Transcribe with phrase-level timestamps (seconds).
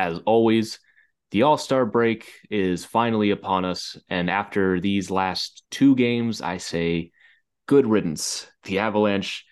[0.00, 0.78] As always,
[1.30, 3.98] the All Star break is finally upon us.
[4.08, 7.10] And after these last two games, I say
[7.66, 8.50] good riddance.
[8.64, 9.44] The Avalanche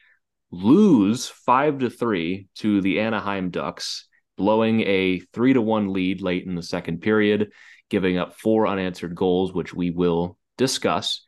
[0.50, 6.46] lose five to three to the Anaheim Ducks, blowing a three to one lead late
[6.46, 7.52] in the second period,
[7.90, 11.26] giving up four unanswered goals, which we will discuss.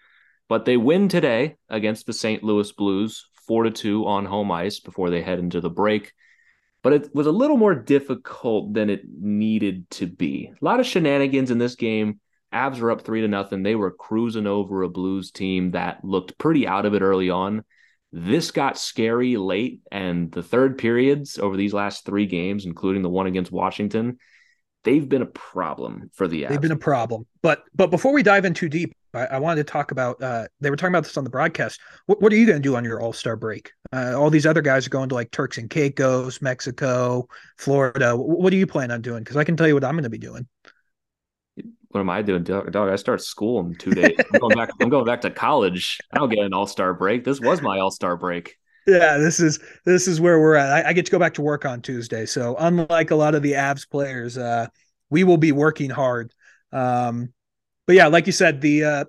[0.49, 2.43] But they win today against the St.
[2.43, 6.15] Louis Blues, four to two on home ice before they head into the break
[6.83, 10.53] but it was a little more difficult than it needed to be.
[10.61, 12.21] A lot of shenanigans in this game.
[12.53, 13.63] Avs were up three to nothing.
[13.63, 17.65] They were cruising over a Blues team that looked pretty out of it early on.
[18.13, 23.09] This got scary late, and the third periods over these last three games, including the
[23.09, 24.19] one against Washington,
[24.83, 26.49] they've been a problem for the Avs.
[26.49, 27.27] They've been a problem.
[27.41, 30.23] But but before we dive in too deep, I, I wanted to talk about.
[30.23, 31.81] Uh, they were talking about this on the broadcast.
[32.07, 33.73] What what are you going to do on your All Star break?
[33.93, 38.17] Uh, all these other guys are going to like Turks and Caicos, Mexico, Florida.
[38.17, 39.23] What, do you plan on doing?
[39.23, 40.47] Because I can tell you what I'm going to be doing.
[41.89, 42.77] What am I doing, dog?
[42.77, 44.17] I start school in two days.
[44.33, 44.71] I'm going back.
[44.81, 45.99] I'm going back to college.
[46.13, 47.25] I don't get an All Star break.
[47.25, 48.57] This was my All Star break.
[48.87, 50.87] Yeah, this is this is where we're at.
[50.87, 52.27] I, I, get to go back to work on Tuesday.
[52.27, 54.69] So unlike a lot of the Avs players, uh,
[55.11, 56.33] we will be working hard.
[56.73, 57.33] Um,
[57.91, 59.05] but yeah, like you said, the uh,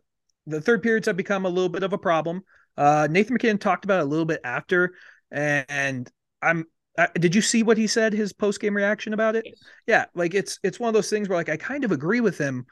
[0.47, 2.41] the third periods have become a little bit of a problem.
[2.75, 4.95] Uh, Nathan MacKinnon talked about it a little bit after,
[5.29, 6.09] and
[6.41, 6.65] I'm.
[6.97, 8.11] Uh, did you see what he said?
[8.11, 9.45] His post game reaction about it?
[9.85, 12.39] Yeah, like it's it's one of those things where like I kind of agree with
[12.39, 12.65] him,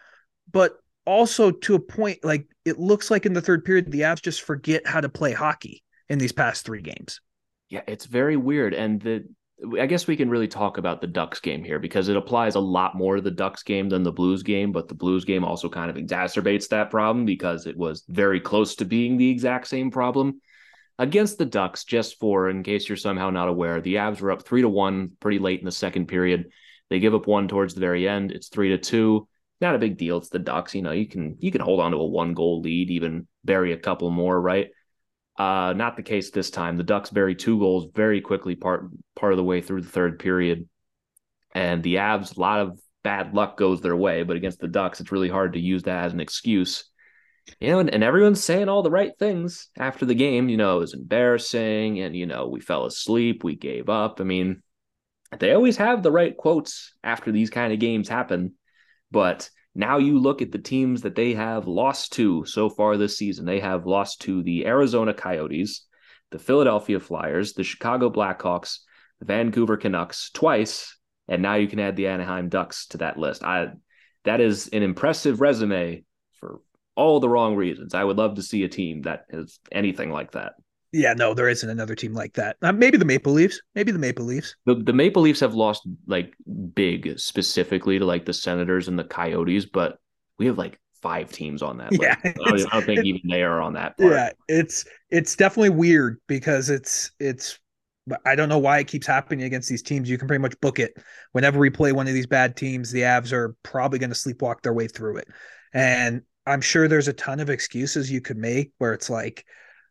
[0.51, 4.19] but also to a point, like it looks like in the third period the Avs
[4.19, 7.21] just forget how to play hockey in these past three games.
[7.69, 9.25] Yeah, it's very weird, and the
[9.79, 12.61] I guess we can really talk about the Ducks game here because it applies a
[12.61, 15.67] lot more to the Ducks game than the Blues game, but the Blues game also
[15.67, 19.91] kind of exacerbates that problem because it was very close to being the exact same
[19.91, 20.41] problem.
[20.97, 24.43] Against the Ducks, just for in case you're somehow not aware, the Avs were up
[24.43, 26.51] three to one pretty late in the second period.
[26.89, 28.31] They give up one towards the very end.
[28.31, 29.27] It's three to two.
[29.61, 30.17] Not a big deal.
[30.17, 30.73] It's the Ducks.
[30.73, 33.73] You know, you can you can hold on to a one goal lead, even bury
[33.73, 34.69] a couple more, right?
[35.39, 36.75] Uh, not the case this time.
[36.75, 40.19] The Ducks bury two goals very quickly, part part of the way through the third
[40.19, 40.67] period,
[41.55, 42.35] and the Avs.
[42.35, 45.53] A lot of bad luck goes their way, but against the Ducks, it's really hard
[45.53, 46.83] to use that as an excuse.
[47.61, 50.49] You know, and, and everyone's saying all the right things after the game.
[50.49, 54.19] You know, it was embarrassing, and you know, we fell asleep, we gave up.
[54.19, 54.61] I mean,
[55.39, 58.55] they always have the right quotes after these kind of games happen,
[59.09, 63.17] but now you look at the teams that they have lost to so far this
[63.17, 63.45] season.
[63.45, 65.85] They have lost to the Arizona Coyotes,
[66.31, 68.79] the Philadelphia Flyers, the Chicago Blackhawks,
[69.19, 70.97] the Vancouver Canucks twice,
[71.29, 73.41] and now you can add the Anaheim Ducks to that list.
[73.41, 73.69] I
[74.25, 76.03] that is an impressive resume
[76.41, 76.59] for
[76.95, 77.93] all the wrong reasons.
[77.93, 80.55] I would love to see a team that has anything like that.
[80.91, 82.57] Yeah, no, there isn't another team like that.
[82.61, 83.61] Uh, maybe the Maple Leafs.
[83.75, 84.55] Maybe the Maple Leafs.
[84.65, 86.33] The the Maple Leafs have lost like
[86.73, 89.99] big specifically to like the Senators and the Coyotes, but
[90.39, 91.91] we have like five teams on that.
[92.01, 93.97] Yeah, I don't, I don't, think even they are on that.
[93.97, 94.11] Part.
[94.11, 97.59] Yeah, it's it's definitely weird because it's it's.
[98.25, 100.09] I don't know why it keeps happening against these teams.
[100.09, 100.93] You can pretty much book it.
[101.33, 104.61] Whenever we play one of these bad teams, the Avs are probably going to sleepwalk
[104.63, 105.27] their way through it.
[105.75, 109.45] And I'm sure there's a ton of excuses you could make where it's like,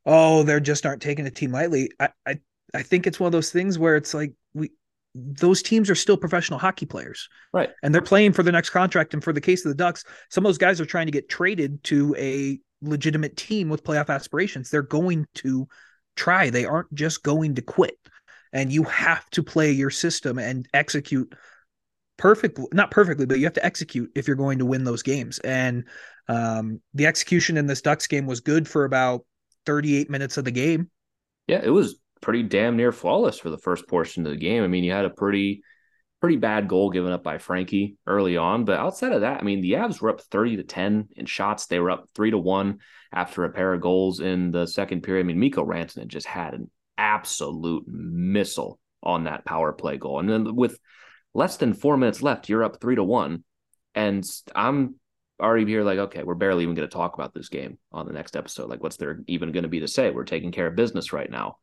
[0.09, 1.91] oh, they just aren't taking a team lightly.
[2.01, 2.41] I, I
[2.75, 4.71] I think it's one of those things where it's like we
[5.15, 7.29] those teams are still professional hockey players.
[7.53, 7.71] Right.
[7.83, 9.15] And they're playing for the next contract.
[9.15, 11.29] And for the case of the Ducks, some of those guys are trying to get
[11.29, 14.71] traded to a legitimate team with playoff aspirations.
[14.71, 15.67] They're going to
[16.15, 16.51] try.
[16.51, 17.99] They aren't just going to quit.
[18.53, 21.35] And you have to play your system and execute
[22.17, 25.39] perfectly, not perfectly, but you have to execute if you're going to win those games.
[25.41, 25.85] And
[26.29, 29.25] um, the execution in this Ducks game was good for about
[29.69, 30.91] 38 minutes of the game.
[31.47, 34.65] Yeah, it was pretty damn near flawless for the first portion of the game.
[34.65, 35.63] I mean, you had a pretty
[36.23, 39.61] pretty bad goal given up by Frankie early on, but outside of that, I mean,
[39.61, 41.67] the Avs were up 30 to 10 in shots.
[41.67, 42.79] They were up 3 to 1
[43.13, 45.25] after a pair of goals in the second period.
[45.25, 50.19] I mean, Mikko Rantanen just had an absolute missile on that power play goal.
[50.19, 50.79] And then with
[51.35, 53.45] less than 4 minutes left, you're up 3 to 1.
[53.95, 54.25] And
[54.57, 54.97] I'm
[55.41, 58.13] already here like okay we're barely even going to talk about this game on the
[58.13, 60.77] next episode like what's there even going to be to say we're taking care of
[60.77, 61.59] business right now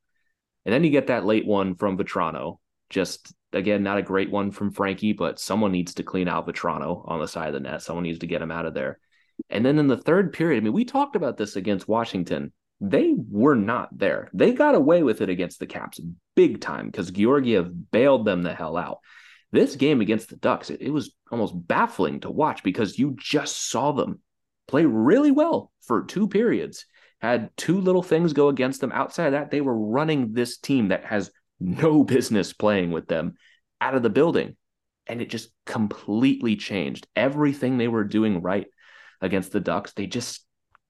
[0.66, 2.58] and then you get that late one from Vatrano
[2.90, 7.04] just again, not a great one from Frankie, but someone needs to clean out Vatrano
[7.10, 7.82] on the side of the net.
[7.82, 9.00] Someone needs to get him out of there.
[9.50, 12.54] And then in the third period, I mean, we talked about this against Washington.
[12.82, 14.30] They were not there.
[14.34, 16.00] They got away with it against the Caps
[16.36, 19.00] big time because Georgiev bailed them the hell out.
[19.56, 23.70] This game against the Ducks, it, it was almost baffling to watch because you just
[23.70, 24.20] saw them
[24.68, 26.86] play really well for two periods.
[27.22, 28.92] Had two little things go against them.
[28.92, 33.36] Outside of that, they were running this team that has no business playing with them
[33.80, 34.58] out of the building.
[35.08, 37.08] And it just completely changed.
[37.16, 38.68] Everything they were doing right
[39.22, 40.46] against the Ducks, they just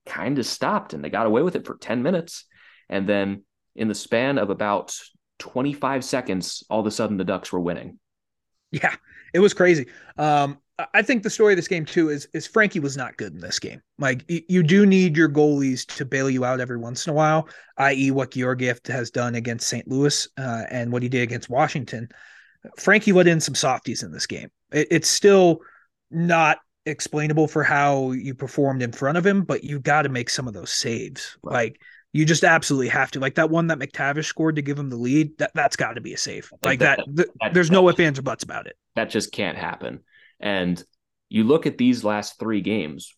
[0.07, 2.45] kind of stopped and they got away with it for 10 minutes.
[2.89, 3.43] And then
[3.75, 4.97] in the span of about
[5.37, 7.99] 25 seconds, all of a sudden the Ducks were winning.
[8.75, 8.95] Yeah,
[9.33, 9.87] it was crazy.
[10.17, 10.57] Um,
[10.93, 13.39] I think the story of this game too is is Frankie was not good in
[13.39, 13.81] this game.
[13.97, 17.47] Like you do need your goalies to bail you out every once in a while,
[17.77, 19.87] i.e., what Georgiev has done against St.
[19.87, 22.09] Louis uh, and what he did against Washington.
[22.77, 24.49] Frankie let in some softies in this game.
[24.73, 25.61] It, it's still
[26.11, 30.29] not explainable for how you performed in front of him, but you got to make
[30.29, 31.37] some of those saves.
[31.41, 31.79] Like
[32.15, 33.19] you just absolutely have to.
[33.19, 35.37] Like that one that McTavish scored to give him the lead.
[35.37, 36.49] That that's got to be a save.
[36.63, 37.01] Like that.
[37.07, 38.77] that, that there's no ifs ands or buts about it.
[38.95, 39.99] That just can't happen.
[40.39, 40.81] And
[41.27, 43.13] you look at these last three games,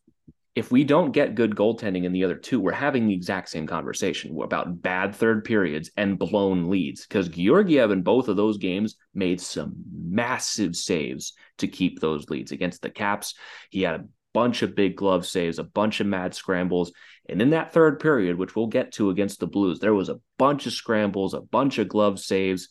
[0.56, 3.68] if we don't get good goaltending in the other two, we're having the exact same
[3.68, 8.96] conversation about bad third periods and blown leads because Georgiev in both of those games
[9.14, 13.36] made some massive saves to keep those leads against the Caps.
[13.70, 14.06] He had a
[14.38, 16.92] bunch of big glove saves, a bunch of mad scrambles.
[17.28, 20.20] And in that third period, which we'll get to against the Blues, there was a
[20.38, 22.70] bunch of scrambles, a bunch of glove saves.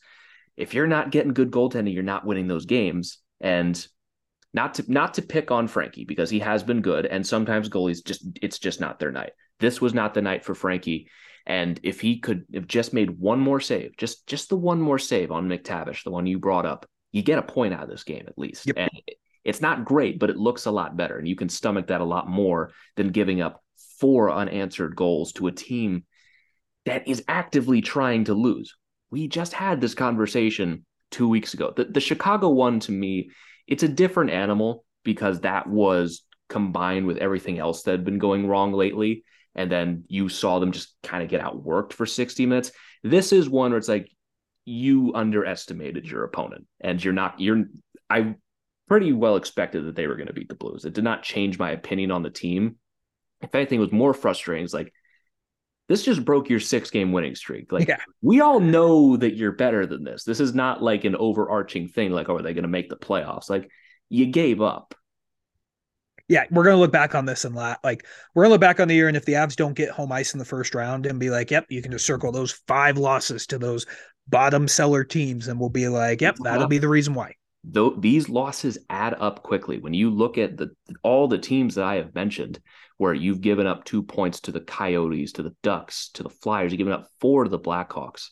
[0.56, 3.18] If you're not getting good goaltending, you're not winning those games.
[3.40, 3.84] And
[4.54, 8.02] not to not to pick on Frankie because he has been good and sometimes goalies
[8.02, 9.32] just it's just not their night.
[9.58, 11.08] This was not the night for Frankie
[11.46, 14.98] and if he could have just made one more save, just just the one more
[14.98, 18.04] save on McTavish, the one you brought up, you get a point out of this
[18.04, 18.66] game at least.
[18.66, 18.76] Yep.
[18.78, 18.90] And
[19.46, 22.04] it's not great, but it looks a lot better and you can stomach that a
[22.04, 23.62] lot more than giving up
[23.98, 26.04] four unanswered goals to a team
[26.84, 28.76] that is actively trying to lose.
[29.10, 31.72] We just had this conversation 2 weeks ago.
[31.74, 33.30] The the Chicago one to me
[33.66, 38.46] it's a different animal because that was combined with everything else that had been going
[38.46, 39.24] wrong lately.
[39.54, 42.72] And then you saw them just kind of get outworked for 60 minutes.
[43.02, 44.10] This is one where it's like
[44.64, 47.64] you underestimated your opponent and you're not, you're,
[48.10, 48.34] I
[48.88, 50.84] pretty well expected that they were going to beat the Blues.
[50.84, 52.76] It did not change my opinion on the team.
[53.40, 54.64] If anything, was more frustrating.
[54.64, 54.92] It's like,
[55.88, 57.70] this just broke your six game winning streak.
[57.70, 57.98] Like yeah.
[58.20, 60.24] we all know that you're better than this.
[60.24, 62.10] This is not like an overarching thing.
[62.10, 63.48] Like, oh, are they going to make the playoffs?
[63.48, 63.70] Like
[64.08, 64.94] you gave up.
[66.28, 68.04] Yeah, we're gonna look back on this and la- like
[68.34, 70.34] we're gonna look back on the year, and if the Avs don't get home ice
[70.34, 73.46] in the first round, and be like, "Yep, you can just circle those five losses
[73.46, 73.86] to those
[74.26, 77.34] bottom seller teams," and we'll be like, "Yep, that'll be the reason why."
[77.68, 80.70] Though these losses add up quickly when you look at the
[81.02, 82.60] all the teams that I have mentioned
[82.96, 86.72] where you've given up two points to the Coyotes, to the Ducks, to the Flyers.
[86.72, 88.28] You've given up four to the Blackhawks,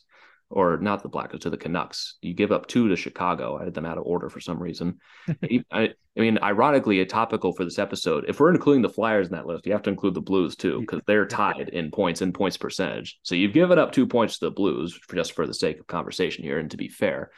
[0.49, 2.17] or not the Blackhawks, to the Canucks.
[2.21, 3.57] You give up two to Chicago.
[3.57, 4.99] I had them out of order for some reason.
[5.43, 8.25] I, I, mean, ironically, a topical for this episode.
[8.27, 10.79] If we're including the Flyers in that list, you have to include the Blues too,
[10.79, 13.19] because they're tied in points and points percentage.
[13.23, 15.87] So you've given up two points to the Blues for just for the sake of
[15.87, 17.31] conversation here, and to be fair,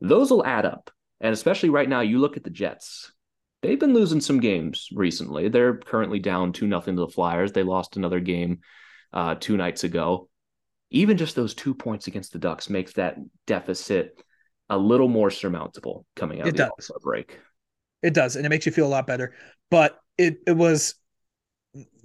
[0.00, 0.90] those will add up.
[1.20, 3.12] And especially right now, you look at the Jets
[3.64, 5.48] they've been losing some games recently.
[5.48, 7.52] They're currently down two nothing to the Flyers.
[7.52, 8.58] They lost another game
[9.12, 10.28] uh, two nights ago.
[10.90, 13.16] Even just those two points against the Ducks makes that
[13.46, 14.22] deficit
[14.68, 17.38] a little more surmountable coming out it of the break.
[18.02, 19.34] It does, and it makes you feel a lot better.
[19.70, 20.94] But it it was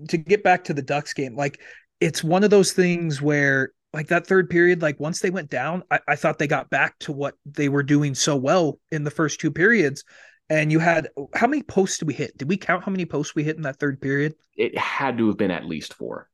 [0.08, 1.60] to get back to the Ducks game, like
[2.00, 5.84] it's one of those things where like that third period, like once they went down,
[5.89, 9.12] I, I thought they got back to what they were doing so well in the
[9.12, 10.03] first two periods
[10.50, 12.38] and you had how many posts did we hit?
[12.38, 14.34] Did we count how many posts we hit in that third period?
[14.55, 16.29] It had to have been at least four.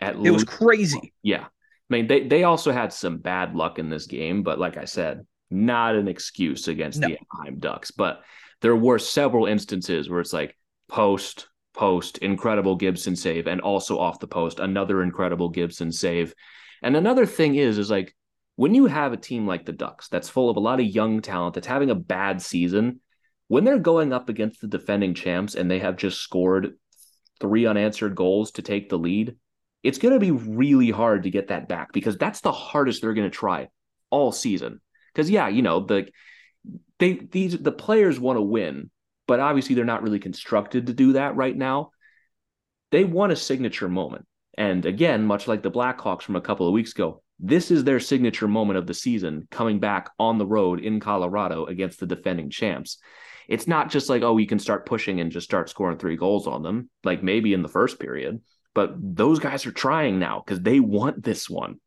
[0.00, 1.12] At it was crazy.
[1.22, 1.44] Yeah.
[1.44, 1.48] I
[1.90, 5.26] mean, they, they also had some bad luck in this game, but like I said,
[5.50, 7.08] not an excuse against no.
[7.08, 7.90] the Anaheim Ducks.
[7.90, 8.22] But
[8.62, 10.56] there were several instances where it's like
[10.88, 16.34] post, post, incredible Gibson save, and also off the post, another incredible Gibson save.
[16.82, 18.14] And another thing is, is like
[18.56, 21.20] when you have a team like the Ducks that's full of a lot of young
[21.22, 23.00] talent that's having a bad season,
[23.48, 26.74] when they're going up against the defending champs and they have just scored
[27.40, 29.36] three unanswered goals to take the lead,
[29.82, 33.14] it's going to be really hard to get that back because that's the hardest they're
[33.14, 33.68] going to try
[34.10, 34.80] all season.
[35.12, 36.08] Because yeah, you know the
[36.98, 38.90] they these the players want to win,
[39.26, 41.90] but obviously they're not really constructed to do that right now.
[42.90, 44.26] They want a signature moment,
[44.58, 48.00] and again, much like the Blackhawks from a couple of weeks ago, this is their
[48.00, 52.50] signature moment of the season coming back on the road in Colorado against the defending
[52.50, 52.98] champs.
[53.48, 56.46] It's not just like, oh, you can start pushing and just start scoring three goals
[56.46, 58.40] on them, like maybe in the first period.
[58.74, 61.80] But those guys are trying now because they want this one.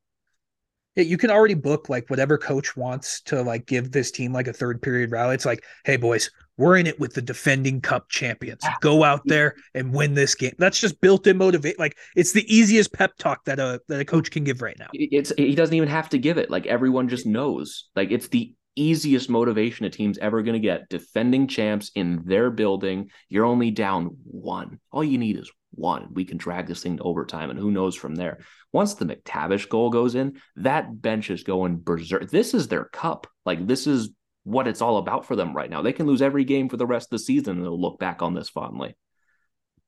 [0.95, 4.47] Yeah, you can already book like whatever coach wants to like give this team like
[4.47, 5.35] a third period rally.
[5.35, 8.61] It's like, hey boys, we're in it with the defending cup champions.
[8.63, 10.53] Ah, Go out there and win this game.
[10.57, 11.77] That's just built in motivate.
[11.79, 14.87] Like it's the easiest pep talk that a that a coach can give right now.
[14.93, 16.49] It's he doesn't even have to give it.
[16.49, 17.89] Like everyone just knows.
[17.95, 20.89] Like it's the easiest motivation a team's ever going to get.
[20.89, 23.09] Defending champs in their building.
[23.29, 24.79] You're only down one.
[24.91, 26.07] All you need is one.
[26.13, 28.39] We can drag this thing to overtime, and who knows from there.
[28.71, 32.29] Once the McTavish goal goes in, that bench is going berserk.
[32.29, 33.27] This is their cup.
[33.45, 34.09] Like this is
[34.45, 35.81] what it's all about for them right now.
[35.81, 38.21] They can lose every game for the rest of the season, and they'll look back
[38.21, 38.95] on this fondly.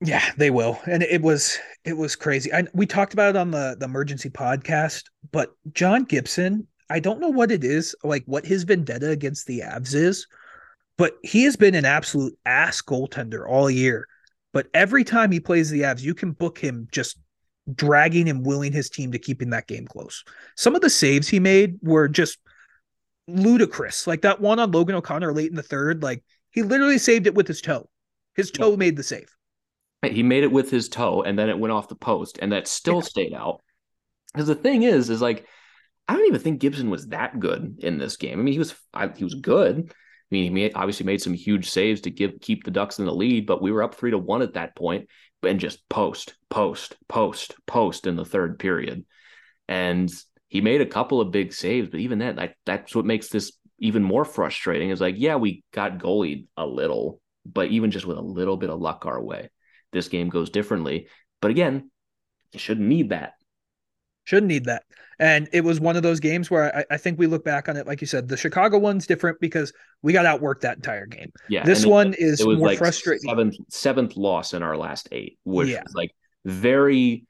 [0.02, 0.80] Yeah, they will.
[0.86, 2.54] And it was it was crazy.
[2.54, 7.22] I, we talked about it on the the emergency podcast, but John Gibson, I don't
[7.22, 10.28] know what it is, like what his vendetta against the Avs is,
[10.98, 14.08] but he has been an absolute ass goaltender all year.
[14.54, 17.18] But every time he plays the Avs, you can book him just
[17.74, 20.24] dragging and willing his team to keeping that game close.
[20.56, 22.40] Some of the saves he made were just
[23.27, 24.07] ludicrous.
[24.07, 27.36] Like that one on Logan O'Connor late in the third, like he literally saved it
[27.36, 27.89] with his toe.
[28.36, 28.77] His toe yeah.
[28.77, 29.34] made the save.
[30.03, 32.67] He made it with his toe and then it went off the post and that
[32.67, 33.01] still yeah.
[33.01, 33.62] stayed out.
[34.34, 35.46] Because the thing is, is like
[36.07, 38.39] I don't even think Gibson was that good in this game.
[38.39, 39.77] I mean, he was I, he was good.
[39.89, 43.05] I mean, he made, obviously made some huge saves to give keep the Ducks in
[43.05, 45.07] the lead, but we were up three to one at that point,
[45.43, 49.05] and just post, post, post, post in the third period,
[49.67, 50.12] and
[50.48, 51.89] he made a couple of big saves.
[51.89, 54.89] But even that, like that's what makes this even more frustrating.
[54.89, 58.70] Is like, yeah, we got goalied a little, but even just with a little bit
[58.70, 59.50] of luck our way,
[59.92, 61.08] this game goes differently.
[61.42, 61.92] But again,
[62.54, 63.34] you shouldn't need that.
[64.24, 64.84] Shouldn't need that.
[65.20, 67.77] And it was one of those games where I, I, think we look back on
[67.77, 69.74] it, like you said, the Chicago one's different because
[70.04, 71.32] we got outworked that entire game.
[71.50, 71.63] Yeah.
[71.63, 73.27] This one is it more like frustrating.
[73.27, 75.82] Seventh, seventh loss in our last eight, which yeah.
[75.84, 76.12] was like
[76.46, 77.25] very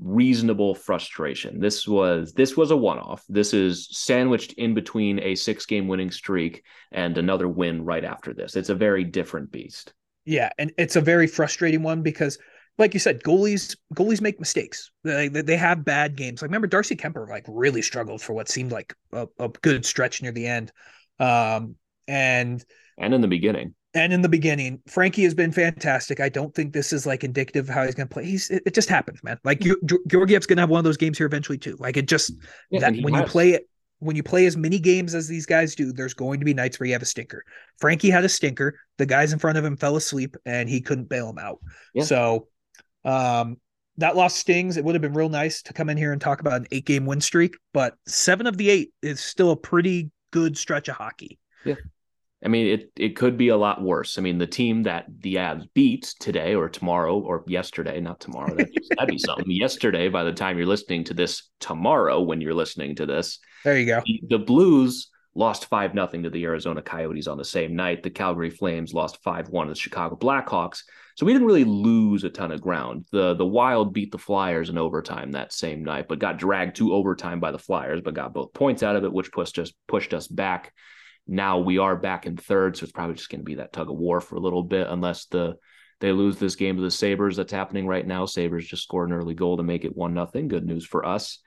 [0.00, 1.60] reasonable frustration.
[1.60, 3.24] This was this was a one-off.
[3.28, 8.56] This is sandwiched in between a six-game winning streak and another win right after this.
[8.56, 9.92] It's a very different beast.
[10.24, 12.38] Yeah, and it's a very frustrating one because
[12.78, 14.90] like you said, goalies goalies make mistakes.
[15.02, 16.40] They they have bad games.
[16.40, 20.22] Like remember Darcy Kuemper like really struggled for what seemed like a, a good stretch
[20.22, 20.72] near the end,
[21.18, 21.74] um,
[22.06, 22.64] and
[22.96, 23.74] and in the beginning.
[23.94, 26.20] And in the beginning, Frankie has been fantastic.
[26.20, 28.24] I don't think this is like indicative of how he's going to play.
[28.24, 29.38] He's it, it, just happens, man.
[29.44, 31.76] Like Georgiev's going to have one of those games here eventually too.
[31.78, 32.32] Like it just
[32.70, 33.22] yeah, that when has.
[33.22, 33.68] you play it
[34.00, 36.78] when you play as many games as these guys do, there's going to be nights
[36.78, 37.44] where you have a stinker.
[37.80, 38.78] Frankie had a stinker.
[38.96, 41.58] The guys in front of him fell asleep and he couldn't bail him out.
[41.94, 42.04] Yeah.
[42.04, 42.48] So
[43.04, 43.56] um,
[43.96, 44.76] that loss stings.
[44.76, 46.86] It would have been real nice to come in here and talk about an eight
[46.86, 50.96] game win streak, but seven of the eight is still a pretty good stretch of
[50.96, 51.38] hockey.
[51.64, 51.74] Yeah.
[52.44, 54.16] I mean, it it could be a lot worse.
[54.16, 58.54] I mean, the team that the Avs beat today or tomorrow or yesterday, not tomorrow,
[58.54, 59.50] that'd, that'd be something.
[59.50, 63.78] Yesterday, by the time you're listening to this, tomorrow when you're listening to this, there
[63.78, 64.02] you go.
[64.04, 68.02] The, the Blues lost five nothing to the Arizona Coyotes on the same night.
[68.02, 70.82] The Calgary Flames lost five one to the Chicago Blackhawks.
[71.16, 73.06] So we didn't really lose a ton of ground.
[73.10, 76.94] The the Wild beat the Flyers in overtime that same night, but got dragged to
[76.94, 80.14] overtime by the Flyers, but got both points out of it, which pushed us pushed
[80.14, 80.72] us back.
[81.28, 83.90] Now we are back in third, so it's probably just going to be that tug
[83.90, 85.56] of war for a little bit, unless the
[86.00, 88.24] they lose this game to the Sabres that's happening right now.
[88.24, 90.48] Sabres just scored an early goal to make it one nothing.
[90.48, 91.40] Good news for us.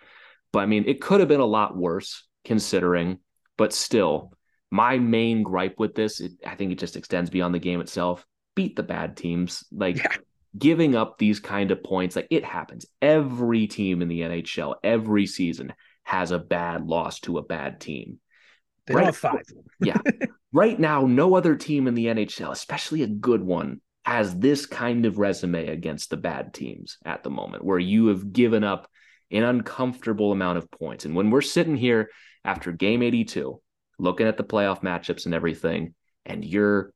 [0.51, 3.19] But I mean, it could have been a lot worse considering,
[3.57, 4.33] but still,
[4.69, 8.25] my main gripe with this, it, I think it just extends beyond the game itself
[8.55, 9.63] beat the bad teams.
[9.71, 10.15] Like yeah.
[10.57, 12.85] giving up these kind of points, like it happens.
[13.01, 15.73] Every team in the NHL, every season
[16.03, 18.19] has a bad loss to a bad team.
[18.87, 19.43] They right, have five.
[19.79, 19.97] yeah.
[20.53, 25.05] Right now, no other team in the NHL, especially a good one, has this kind
[25.05, 28.89] of resume against the bad teams at the moment, where you have given up
[29.31, 31.05] an uncomfortable amount of points.
[31.05, 32.09] And when we're sitting here
[32.43, 33.61] after game 82,
[33.97, 35.93] looking at the playoff matchups and everything,
[36.25, 36.91] and you're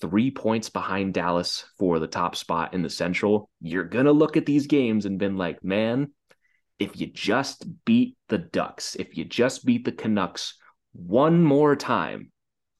[0.00, 4.36] three points behind Dallas for the top spot in the Central, you're going to look
[4.36, 6.12] at these games and been like, man,
[6.78, 10.54] if you just beat the Ducks, if you just beat the Canucks
[10.92, 12.32] one more time,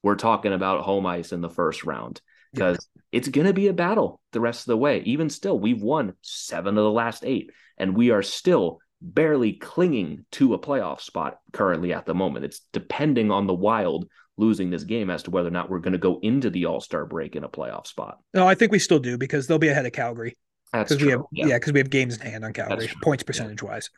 [0.02, 2.20] we're talking about home ice in the first round
[2.52, 3.02] because yeah.
[3.12, 5.02] it's going to be a battle the rest of the way.
[5.04, 10.24] Even still, we've won seven of the last eight, and we are still barely clinging
[10.32, 12.44] to a playoff spot currently at the moment.
[12.44, 15.92] It's depending on the Wild losing this game as to whether or not we're going
[15.92, 18.18] to go into the All Star break in a playoff spot.
[18.34, 20.36] No, I think we still do because they'll be ahead of Calgary.
[20.72, 21.06] That's true.
[21.06, 23.68] We have, yeah, because yeah, we have games in hand on Calgary, points percentage yeah.
[23.68, 23.90] wise.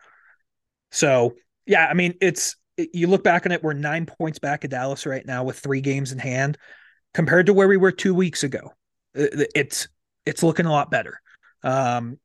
[0.91, 1.35] So
[1.67, 5.07] Yeah, I mean, it's you look back on it, we're nine points back of Dallas
[5.07, 6.59] right now with three games in hand,
[7.15, 8.73] compared to where we were two weeks ago.
[9.15, 9.89] It's
[10.25, 11.21] it's looking a lot better.
[11.63, 12.19] Um,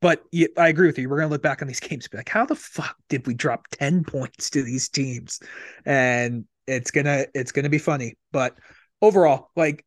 [0.00, 0.24] but
[0.56, 1.08] I agree with you.
[1.08, 3.26] We're going to look back on these games and be like, how the fuck did
[3.26, 5.40] we drop 10 points to these teams?
[5.84, 8.14] And it's going to, it's going to be funny.
[8.32, 8.56] But
[9.02, 9.84] overall, like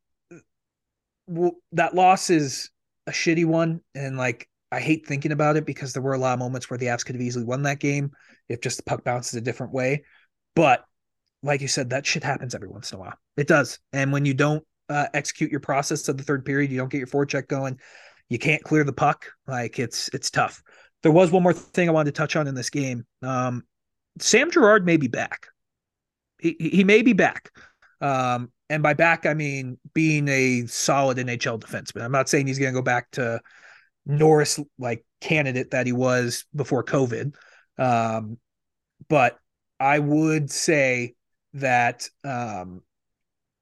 [1.71, 2.69] that loss is
[3.07, 3.81] a shitty one.
[3.95, 6.77] And like, I hate thinking about it because there were a lot of moments where
[6.77, 8.11] the Avs could have easily won that game
[8.49, 10.03] if just the puck bounces a different way.
[10.55, 10.85] But
[11.43, 13.17] like you said, that shit happens every once in a while.
[13.35, 13.79] It does.
[13.93, 16.97] And when you don't uh, execute your process of the third period, you don't get
[16.97, 17.79] your forecheck going,
[18.29, 19.31] you can't clear the puck.
[19.47, 20.61] Like it's it's tough.
[21.03, 23.05] There was one more thing I wanted to touch on in this game.
[23.21, 23.63] Um,
[24.19, 25.47] Sam Girard may be back.
[26.39, 27.51] He he may be back.
[28.01, 32.03] Um, and by back I mean being a solid NHL defenseman.
[32.03, 33.39] I'm not saying he's going to go back to
[34.05, 37.33] Norris like candidate that he was before COVID.
[37.77, 38.37] Um,
[39.09, 39.39] but
[39.79, 41.15] I would say
[41.53, 42.81] that um,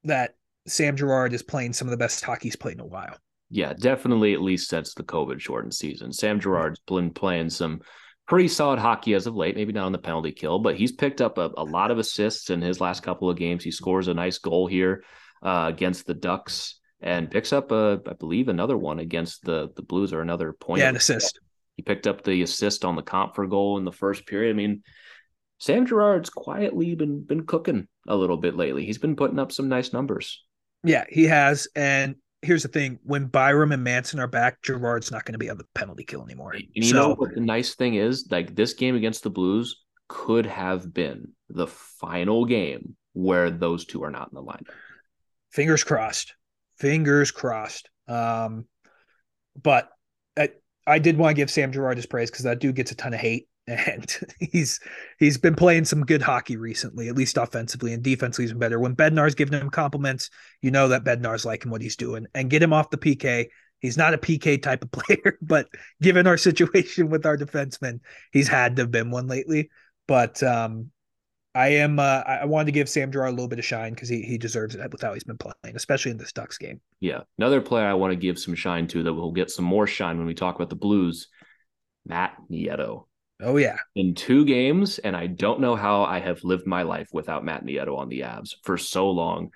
[0.04, 0.34] that
[0.66, 3.16] Sam Girard is playing some of the best hockey he's played in a while
[3.50, 6.12] yeah, definitely at least since the COVID shortened season.
[6.12, 7.80] Sam Girard's been playing some
[8.26, 11.20] pretty solid hockey as of late, maybe not on the penalty kill, but he's picked
[11.20, 13.62] up a, a lot of assists in his last couple of games.
[13.62, 15.04] He scores a nice goal here
[15.42, 19.82] uh, against the Ducks and picks up a, I believe, another one against the the
[19.82, 20.80] Blues or another point.
[20.80, 21.38] Yeah, an assist.
[21.76, 24.50] He picked up the assist on the Compher goal in the first period.
[24.50, 24.82] I mean,
[25.58, 28.84] Sam Girard's quietly been been cooking a little bit lately.
[28.84, 30.42] He's been putting up some nice numbers.
[30.84, 35.24] Yeah, he has, and here's the thing: when Byram and Manson are back, Girard's not
[35.24, 36.52] going to be on the penalty kill anymore.
[36.52, 38.28] And you so, know what the nice thing is?
[38.30, 44.04] Like this game against the Blues could have been the final game where those two
[44.04, 44.68] are not in the lineup.
[45.50, 46.34] Fingers crossed.
[46.78, 47.88] Fingers crossed.
[48.06, 48.66] Um,
[49.60, 49.88] but
[50.36, 50.50] I,
[50.86, 53.14] I did want to give Sam Girard his praise because that dude gets a ton
[53.14, 54.78] of hate and he's
[55.18, 58.78] he's been playing some good hockey recently, at least offensively and defensively he's been better.
[58.78, 60.30] When Bednar's giving him compliments,
[60.62, 62.26] you know that Bednar's liking what he's doing.
[62.34, 63.46] And get him off the PK.
[63.80, 65.66] He's not a PK type of player, but
[66.00, 68.00] given our situation with our defensemen,
[68.32, 69.70] he's had to have been one lately.
[70.06, 70.92] But um,
[71.56, 74.10] I am uh, I wanted to give Sam Girard a little bit of shine because
[74.10, 76.82] he he deserves it with how he's been playing, especially in this Ducks game.
[77.00, 79.86] Yeah, another player I want to give some shine to that will get some more
[79.86, 81.28] shine when we talk about the Blues,
[82.04, 83.06] Matt Nieto.
[83.40, 83.78] Oh yeah.
[83.94, 87.64] In two games, and I don't know how I have lived my life without Matt
[87.64, 89.50] Nieto on the Avs for so long.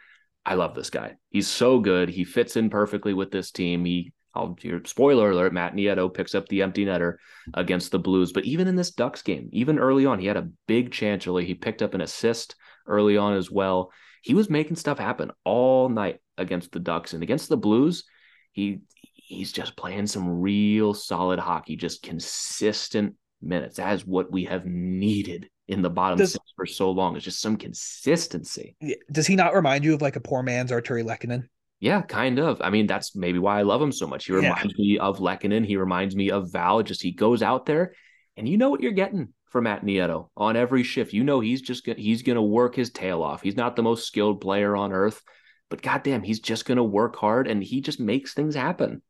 [0.46, 1.16] I love this guy.
[1.28, 2.08] He's so good.
[2.08, 3.84] He fits in perfectly with this team.
[3.84, 7.16] He I'll spoiler alert, Matt Nieto picks up the empty netter
[7.54, 8.32] against the Blues.
[8.32, 11.44] But even in this Ducks game, even early on, he had a big chance early.
[11.44, 12.54] He picked up an assist
[12.86, 13.92] early on as well.
[14.22, 18.04] He was making stuff happen all night against the Ducks and against the Blues.
[18.52, 18.80] He
[19.14, 23.76] he's just playing some real solid hockey, just consistent minutes.
[23.76, 27.16] That is what we have needed in the bottom does, six for so long.
[27.16, 28.76] It's just some consistency.
[29.10, 31.48] Does he not remind you of like a poor man's Artturi Lehkonen?
[31.80, 32.60] Yeah, kind of.
[32.60, 34.26] I mean, that's maybe why I love him so much.
[34.26, 34.82] He reminds yeah.
[34.84, 35.64] me of Lehkonen.
[35.64, 36.82] He reminds me of Val.
[36.82, 37.94] Just he goes out there,
[38.36, 41.14] and you know what you're getting from Matt Nieto on every shift.
[41.14, 43.40] You know he's just gonna, he's going to work his tail off.
[43.40, 45.22] He's not the most skilled player on earth,
[45.70, 49.00] but goddamn, he's just going to work hard, and he just makes things happen.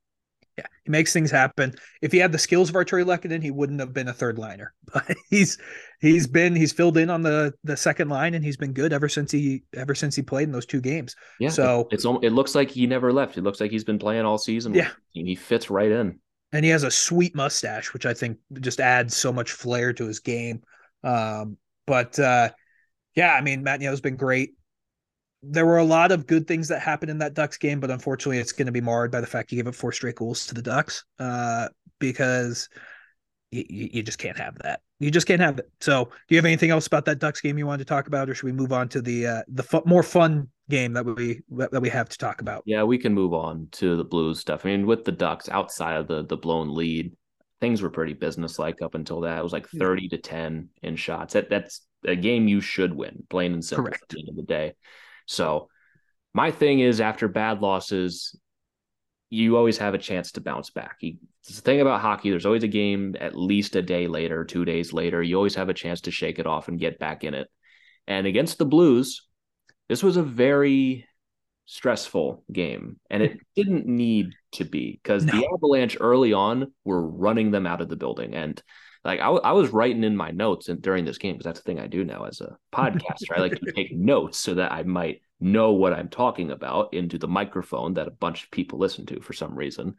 [0.58, 1.74] Yeah, he makes things happen.
[2.02, 4.74] If he had the skills of Artturi Lehkonen, he wouldn't have been a third liner.
[4.92, 5.56] But he's
[6.00, 9.08] he's been he's filled in on the the second line, and he's been good ever
[9.08, 11.14] since he ever since he played in those two games.
[11.38, 13.38] Yeah, so it's it looks like he never left.
[13.38, 14.74] It looks like he's been playing all season.
[14.74, 16.18] Yeah, he fits right in,
[16.52, 20.06] and he has a sweet mustache, which I think just adds so much flair to
[20.06, 20.62] his game.
[21.04, 22.50] Um, but uh,
[23.14, 24.54] yeah, I mean, Matt Nieto's been great
[25.42, 28.38] there were a lot of good things that happened in that Ducks game, but unfortunately,
[28.38, 30.54] it's going to be marred by the fact you gave up four straight goals to
[30.54, 32.68] the Ducks uh, because
[33.50, 34.80] you, you just can't have that.
[34.98, 35.70] You just can't have it.
[35.80, 38.28] So, do you have anything else about that Ducks game you wanted to talk about,
[38.28, 41.40] or should we move on to the uh, the fu- more fun game that we
[41.48, 42.62] that we have to talk about?
[42.66, 44.66] Yeah, we can move on to the Blues stuff.
[44.66, 47.12] I mean, with the Ducks outside of the the blown lead,
[47.62, 49.38] things were pretty businesslike up until that.
[49.38, 51.32] It was like thirty to ten in shots.
[51.32, 53.84] That that's a game you should win, plain and simple.
[53.86, 54.02] Correct.
[54.02, 54.74] At the end of the day.
[55.30, 55.68] So
[56.34, 58.36] my thing is after bad losses,
[59.30, 60.96] you always have a chance to bounce back.
[61.00, 64.64] You, the thing about hockey, there's always a game at least a day later, two
[64.64, 65.22] days later.
[65.22, 67.48] You always have a chance to shake it off and get back in it.
[68.08, 69.22] And against the Blues,
[69.88, 71.06] this was a very
[71.66, 75.32] stressful game, and it didn't need to be because no.
[75.32, 78.34] the Avalanche early on were running them out of the building.
[78.34, 78.60] And
[79.04, 81.64] like I, I was writing in my notes and during this game because that's the
[81.64, 83.36] thing I do now as a podcaster.
[83.36, 87.18] I like to take notes so that I might know what I'm talking about into
[87.18, 89.94] the microphone that a bunch of people listen to for some reason.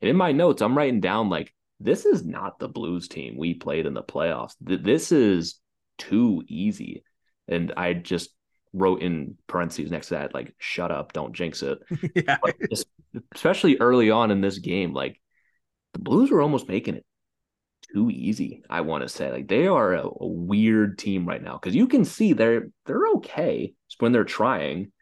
[0.00, 3.54] And in my notes, I'm writing down like this is not the Blues team we
[3.54, 4.54] played in the playoffs.
[4.60, 5.60] This is
[5.98, 7.02] too easy.
[7.48, 8.30] And I just
[8.72, 11.78] wrote in parentheses next to that, like, shut up, don't jinx it.
[12.14, 12.38] yeah.
[13.34, 15.20] especially early on in this game, like
[15.92, 17.06] the Blues were almost making it
[17.92, 18.62] too easy.
[18.68, 21.86] I want to say, like, they are a, a weird team right now because you
[21.86, 24.92] can see they're they're okay when they're trying,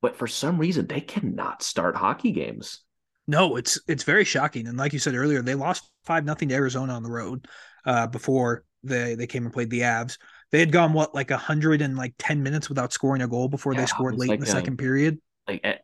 [0.00, 2.80] but for some reason they cannot start hockey games.
[3.26, 4.66] No, it's it's very shocking.
[4.66, 7.46] And like you said earlier, they lost five nothing to Arizona on the road
[7.84, 10.18] uh, before they they came and played the Avs.
[10.50, 13.48] They had gone what like a hundred and like ten minutes without scoring a goal
[13.48, 15.18] before yeah, they scored late like in the a, second period.
[15.46, 15.76] Like eh,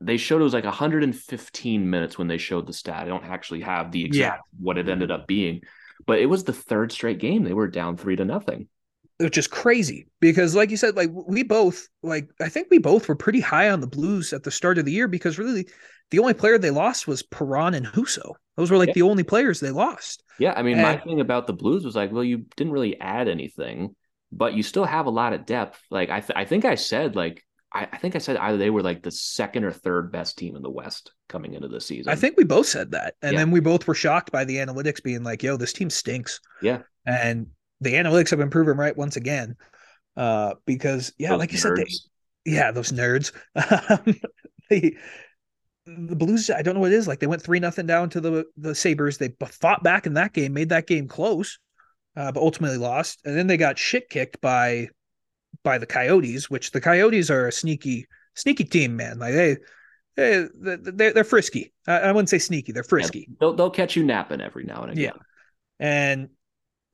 [0.00, 3.04] they showed it was like 115 minutes when they showed the stat.
[3.04, 4.64] I don't actually have the exact yeah.
[4.64, 5.62] what it ended up being,
[6.06, 8.68] but it was the third straight game they were down three to nothing
[9.20, 13.08] which is crazy because like you said like we both like i think we both
[13.08, 15.66] were pretty high on the blues at the start of the year because really
[16.10, 18.34] the only player they lost was Perron and Husso.
[18.56, 18.94] Those were like yeah.
[18.94, 20.22] the only players they lost.
[20.38, 22.98] Yeah, I mean, and, my thing about the Blues was like, well, you didn't really
[23.00, 23.94] add anything,
[24.32, 25.80] but you still have a lot of depth.
[25.90, 28.70] Like I, th- I think I said like I, I think I said either they
[28.70, 32.10] were like the second or third best team in the West coming into the season.
[32.10, 33.38] I think we both said that, and yeah.
[33.38, 36.82] then we both were shocked by the analytics being like, "Yo, this team stinks." Yeah,
[37.06, 37.48] and
[37.80, 39.56] the analytics have been proven right once again.
[40.16, 41.62] Uh, because yeah, those like you nerds.
[41.62, 43.32] said, they, yeah, those nerds.
[44.70, 44.96] the
[45.86, 47.06] the Blues, I don't know what it is.
[47.06, 49.18] Like they went three nothing down to the the Sabres.
[49.18, 51.58] They fought back in that game, made that game close,
[52.16, 53.20] uh, but ultimately lost.
[53.24, 54.88] And then they got shit kicked by
[55.68, 59.18] by the Coyotes, which the Coyotes are a sneaky sneaky team, man.
[59.18, 59.56] Like they
[60.16, 61.74] they they're, they're frisky.
[61.86, 62.72] I, I wouldn't say sneaky.
[62.72, 63.26] They're frisky.
[63.28, 65.04] Yeah, they'll they'll catch you napping every now and again.
[65.04, 65.22] Yeah.
[65.78, 66.30] And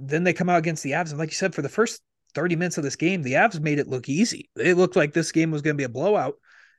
[0.00, 2.02] then they come out against the Avs, and like you said, for the first
[2.34, 4.50] 30 minutes of this game, the Avs made it look easy.
[4.56, 6.34] It looked like this game was going to be a blowout.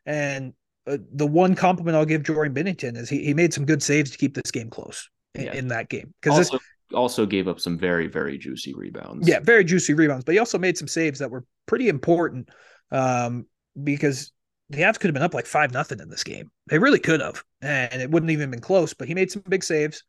[0.05, 0.53] And
[0.85, 4.11] uh, the one compliment I'll give Jordan Binnington is he, he made some good saves
[4.11, 5.53] to keep this game close in, yeah.
[5.53, 6.13] in that game.
[6.21, 6.59] Because this
[6.93, 9.27] also gave up some very, very juicy rebounds.
[9.27, 10.25] Yeah, very juicy rebounds.
[10.25, 12.49] But he also made some saves that were pretty important
[12.91, 13.45] um,
[13.81, 14.31] because
[14.69, 16.51] the Avs could have been up like five nothing in this game.
[16.67, 18.93] They really could have, and it wouldn't even been close.
[18.93, 20.03] But he made some big saves,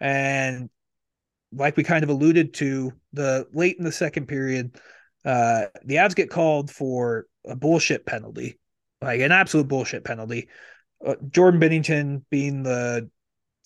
[0.00, 0.70] and
[1.52, 4.78] like we kind of alluded to, the late in the second period,
[5.24, 8.58] uh, the Avs get called for a bullshit penalty,
[9.00, 10.48] like an absolute bullshit penalty.
[11.04, 13.10] Uh, Jordan Binnington being the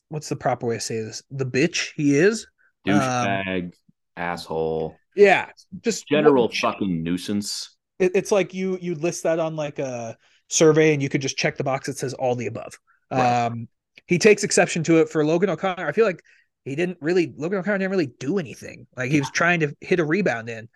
[0.08, 1.22] what's the proper way to say this?
[1.30, 2.46] The bitch he is,
[2.86, 3.70] douchebag, um,
[4.16, 4.96] asshole.
[5.16, 5.50] Yeah,
[5.82, 7.76] just general what, fucking nuisance.
[7.98, 10.16] It, it's like you you list that on like a
[10.48, 12.78] survey, and you could just check the box that says all the above.
[13.10, 13.46] Right.
[13.46, 13.68] Um,
[14.06, 15.86] he takes exception to it for Logan O'Connor.
[15.86, 16.22] I feel like
[16.64, 18.86] he didn't really Logan O'Connor didn't really do anything.
[18.96, 20.68] Like he was trying to hit a rebound in,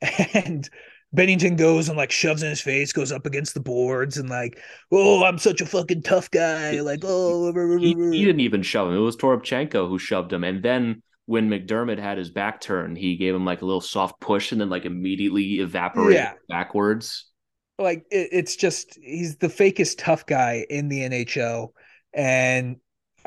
[0.34, 0.68] and
[1.14, 4.58] Binnington goes and like shoves in his face, goes up against the boards, and like,
[4.90, 6.80] oh, I'm such a fucking tough guy.
[6.80, 8.94] Like, oh, he, he didn't even shove him.
[8.94, 13.16] It was Toropchenko who shoved him, and then when McDermott had his back turned, he
[13.16, 16.32] gave him like a little soft push, and then like immediately evaporated yeah.
[16.48, 17.26] backwards.
[17.78, 21.68] Like it, it's just he's the fakest tough guy in the NHL,
[22.14, 22.76] and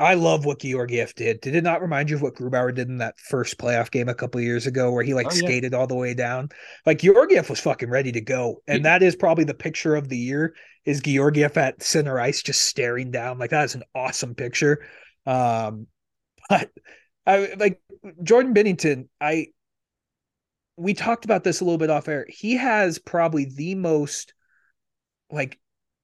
[0.00, 1.42] I love what Georgiev did.
[1.42, 4.14] Did it not remind you of what Grubauer did in that first playoff game a
[4.14, 5.78] couple years ago where he like oh, skated yeah.
[5.78, 6.48] all the way down?
[6.86, 8.62] Like Georgiev was fucking ready to go.
[8.66, 8.98] And yeah.
[8.98, 10.54] that is probably the picture of the year
[10.86, 13.38] is Georgiev at center ice just staring down.
[13.38, 14.86] Like that is an awesome picture.
[15.26, 15.86] Um
[16.48, 16.70] but
[17.26, 17.80] I like
[18.22, 19.48] Jordan Binnington, I
[20.76, 22.26] we talked about this a little bit off air.
[22.28, 24.32] He has probably the most
[25.30, 25.60] like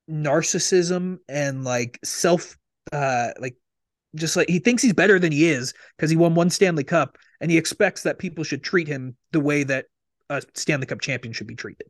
[0.09, 2.57] narcissism and like self
[2.93, 3.57] uh like
[4.15, 7.17] just like he thinks he's better than he is because he won one Stanley Cup
[7.41, 9.87] and he expects that people should treat him the way that
[10.29, 11.89] a Stanley Cup champion should be treated.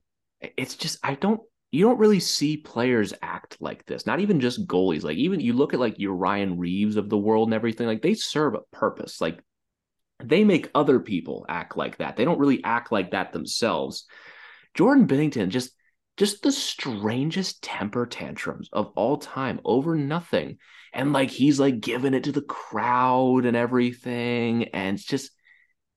[0.56, 4.07] It's just I don't you don't really see players act like this.
[4.07, 5.02] Not even just goalies.
[5.02, 7.87] Like even you look at like your Ryan Reaves of the world and everything.
[7.87, 9.20] Like they serve a purpose.
[9.20, 9.40] Like
[10.22, 12.16] they make other people act like that.
[12.16, 14.07] They don't really act like that themselves.
[14.74, 15.72] Jordan Binnington just
[16.16, 20.57] just the strangest temper tantrums of all time over nothing
[20.94, 25.31] and like he's like giving it to the crowd and everything and it's just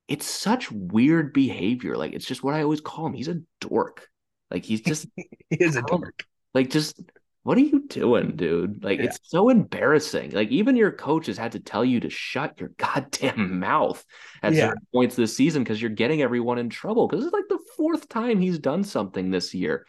[0.10, 4.09] it's such weird behavior like it's just what i always call him he's a dork
[4.52, 6.24] like he's just he is a dork.
[6.54, 7.02] Like just
[7.44, 8.84] what are you doing dude?
[8.84, 9.06] Like yeah.
[9.06, 10.32] it's so embarrassing.
[10.32, 13.60] Like even your coaches had to tell you to shut your goddamn mm-hmm.
[13.60, 14.04] mouth
[14.44, 14.68] at yeah.
[14.68, 18.10] certain points this season because you're getting everyone in trouble because it's like the fourth
[18.10, 19.86] time he's done something this year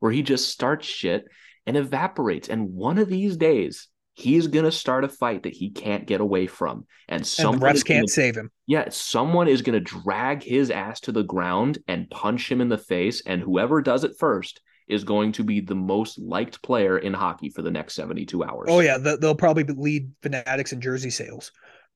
[0.00, 1.26] where he just starts shit
[1.66, 2.48] and evaporates.
[2.48, 6.20] And one of these days he's going to start a fight that he can't get
[6.20, 6.86] away from.
[7.08, 8.50] And some refs can't gonna, save him.
[8.66, 12.68] Yeah, someone is going to drag his ass to the ground and punch him in
[12.68, 13.22] the face.
[13.26, 17.48] And whoever does it first is going to be the most liked player in hockey
[17.48, 18.66] for the next 72 hours.
[18.68, 18.98] Oh, yeah.
[18.98, 21.52] They'll probably lead fanatics in jersey sales.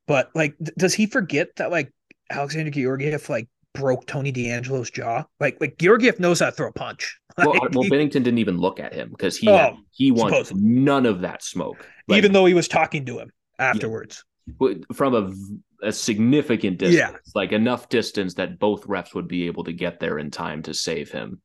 [0.07, 1.93] But like, does he forget that like
[2.31, 3.49] Alexander Georgiev like
[3.79, 5.25] broke Tony DeAngelo's jaw.
[5.41, 7.19] Like like Georgiev knows how to throw a punch.
[7.39, 10.09] Well, Like, well, he- Binnington didn't even look at him because he Oh, had, he
[10.17, 10.63] supposedly.
[10.63, 11.87] none of that smoke.
[12.09, 14.25] Like, even though he was talking to him afterwards.
[14.95, 17.19] from a, a significant distance, Yeah.
[17.35, 20.73] like enough distance that both refs would be able to get there in time to
[20.73, 21.43] save him.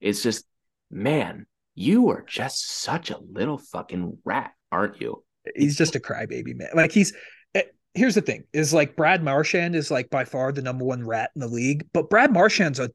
[0.00, 0.44] It's just,
[0.92, 5.24] man, you are just such a little fucking rat, aren't you?
[5.56, 6.68] He's just a crybaby man.
[6.74, 7.12] Like he's
[7.96, 11.30] here's the thing: is like Brad Marchand is like by far the number one rat
[11.34, 12.90] in the league, but Brad Marchand's a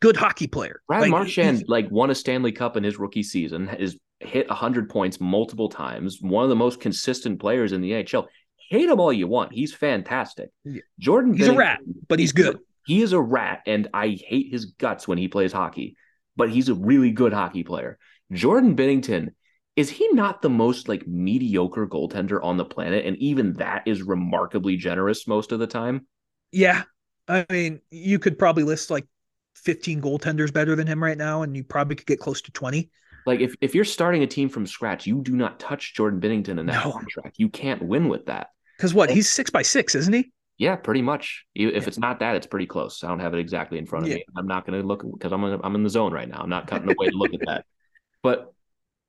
[0.00, 0.82] good hockey player.
[0.86, 4.88] Brad Like, Marchand like won a Stanley Cup in his rookie season, is hit 100
[4.88, 8.26] points multiple times, one of the most consistent players in the NHL.
[8.70, 9.52] Hate him all you want.
[9.52, 10.50] He's fantastic.
[10.98, 12.58] Jordan He's a rat, but he's good.
[12.86, 15.96] He is a rat, and I hate his guts when he plays hockey,
[16.36, 17.98] but he's a really good hockey player.
[18.32, 19.30] Jordan Binnington,
[19.76, 23.06] is he not the most like mediocre goaltender on the planet?
[23.06, 26.06] And even that is remarkably generous most of the time.
[26.52, 26.84] Yeah,
[27.26, 29.06] I mean, you could probably list like
[29.56, 32.90] 15 goaltenders better than him right now, and you probably could get close to 20.
[33.26, 36.60] Like if, if you're starting a team from scratch, you do not touch Jordan Binnington
[36.60, 36.92] in that No.
[36.92, 37.38] contract.
[37.38, 38.48] You can't win with that.
[38.76, 39.10] Because what?
[39.10, 40.32] He's six by six, isn't he?
[40.58, 41.44] Yeah, pretty much.
[41.54, 41.88] If Yeah.
[41.88, 43.02] it's not that, it's pretty close.
[43.02, 44.16] I don't have it exactly in front of Yeah.
[44.16, 44.24] me.
[44.36, 46.40] I'm not going to look because I'm in, I'm in the zone right now.
[46.40, 47.64] I'm not cutting away to look at that.
[48.22, 48.52] But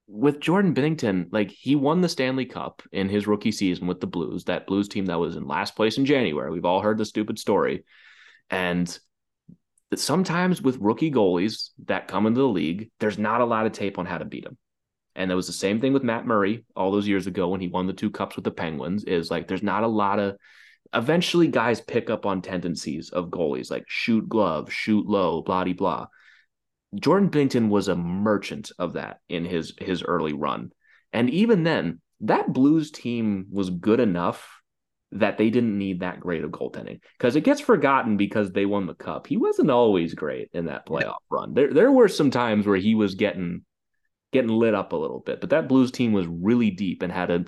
[0.08, 4.08] with Jordan Binnington, like he won the Stanley Cup in his rookie season with the
[4.08, 6.52] Blues, that Blues team that was in last place in January.
[6.52, 7.84] We've all heard the stupid story.
[8.50, 8.98] And
[9.90, 13.72] that sometimes with rookie goalies that come into the league, there's not a lot of
[13.72, 14.58] tape on how to beat them.
[15.16, 17.68] And it was the same thing with Matt Murray all those years ago when he
[17.68, 19.06] won the two cups with the Penguins.
[19.06, 20.36] Is like there's not a lot of
[20.94, 26.08] eventually guys pick up on tendencies of goalies like shoot glove, shoot low, blah blah.
[27.00, 30.72] Jordan Binnington was a merchant of that in his his early run.
[31.14, 34.62] And even then, that Blues team was good enough
[35.12, 38.86] that they didn't need that great of goaltending because it gets forgotten because they won
[38.86, 39.28] the cup.
[39.28, 41.54] He wasn't always great in that playoff run.
[41.54, 43.64] There there were some times where he was getting
[44.34, 47.32] getting lit up a little bit, but that Blues team was really deep and had
[47.32, 47.46] a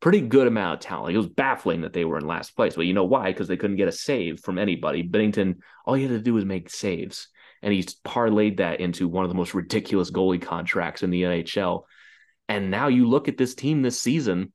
[0.00, 1.14] pretty good amount of talent.
[1.14, 3.32] It was baffling that they were in last place, but you know why?
[3.32, 5.02] Because they couldn't get a save from anybody.
[5.02, 5.56] Binnington,
[5.86, 7.28] all he had to do was make saves,
[7.62, 11.84] and he's parlayed that into one of the most ridiculous goalie contracts in the NHL.
[12.48, 14.52] And now you look at this team this season,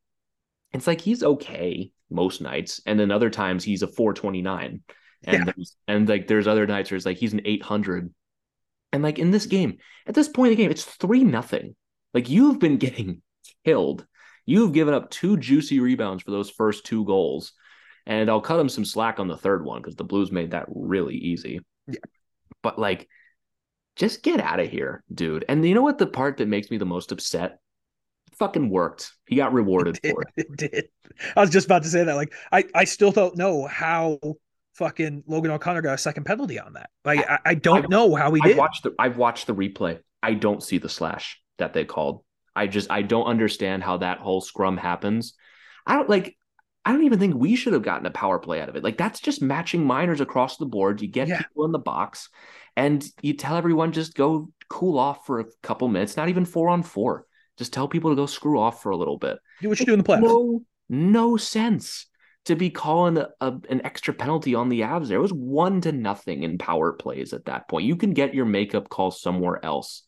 [0.73, 4.81] it's like he's okay most nights, and then other times he's a 429.
[5.23, 5.53] And Yeah.
[5.53, 8.13] there's, and like there's other nights where it's like he's an 800.
[8.93, 11.75] And like in this game, at this point in the game, it's three nothing.
[12.13, 13.21] Like you've been getting
[13.65, 14.05] killed.
[14.45, 17.53] You've given up two juicy rebounds for those first two goals.
[18.05, 20.65] And I'll cut him some slack on the third one because the Blues made that
[20.67, 21.59] really easy.
[21.87, 21.99] Yeah.
[22.63, 23.07] But like,
[23.95, 25.45] just get out of here, dude.
[25.49, 25.97] And you know what?
[25.97, 27.59] The part that makes me the most upset
[28.39, 29.11] fucking worked.
[29.27, 30.27] He got rewarded It, for it.
[30.37, 30.85] it did.
[31.35, 32.15] I was just about to say that.
[32.15, 34.19] Like, I, I still don't know how
[34.75, 36.89] fucking Logan O'Connor got a second penalty on that.
[37.05, 38.57] Like, I, I don't I- know how he I did.
[38.57, 39.99] watched the I've watched the replay.
[40.23, 42.23] I don't see the slash that they called.
[42.55, 45.33] I just I don't understand how that whole scrum happens.
[45.85, 46.35] I don't like
[46.85, 48.83] I don't even think we should have gotten a power play out of it.
[48.83, 51.01] Like that's just matching minors across the board.
[51.01, 51.37] You get Yeah.
[51.41, 52.29] people in the box
[52.75, 56.69] and you tell everyone just go cool off for a couple minutes, not even four
[56.69, 57.25] on four.
[57.57, 59.37] Just tell people to go screw off for a little bit.
[59.61, 60.21] do what you do in the playoffs.
[60.21, 62.07] No, no sense
[62.45, 65.09] to be calling a, a- an extra penalty on the Avs.
[65.09, 67.85] There it was one to nothing in power plays at that point.
[67.85, 70.01] You can get your makeup call somewhere else.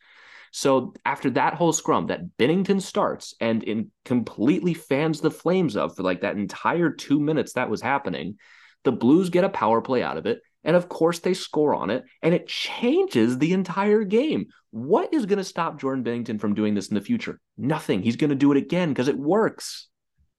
[0.55, 5.95] So after that whole scrum that Binnington starts and in completely fans the flames of
[5.95, 8.37] for like that entire two minutes that was happening,
[8.83, 10.41] the Blues get a power play out of it.
[10.63, 14.45] And of course, they score on it, and it changes the entire game.
[14.69, 17.41] What is going to stop Jordan Binnington from doing this in the future?
[17.57, 18.03] Nothing.
[18.03, 19.87] He's going to do it again because it works.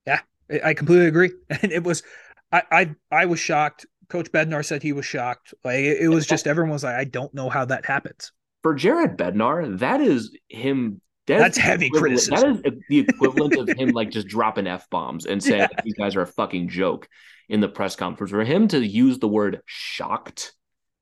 [0.07, 0.20] Yeah,
[0.64, 1.33] I completely agree.
[1.61, 2.05] And it was,
[2.53, 3.85] I, I, I was shocked.
[4.09, 5.55] Coach Bednar said he was shocked.
[5.64, 8.31] Like, it, it was just everyone was like, I don't know how that happens.
[8.64, 11.00] For Jared Bednar, that is him.
[11.27, 12.62] that is That's the heavy criticism.
[12.62, 15.81] That is the equivalent of him like just dropping f bombs and saying Yeah.
[15.85, 17.07] these guys are a fucking joke
[17.50, 18.31] in the press conference.
[18.31, 20.55] For him to use the word shocked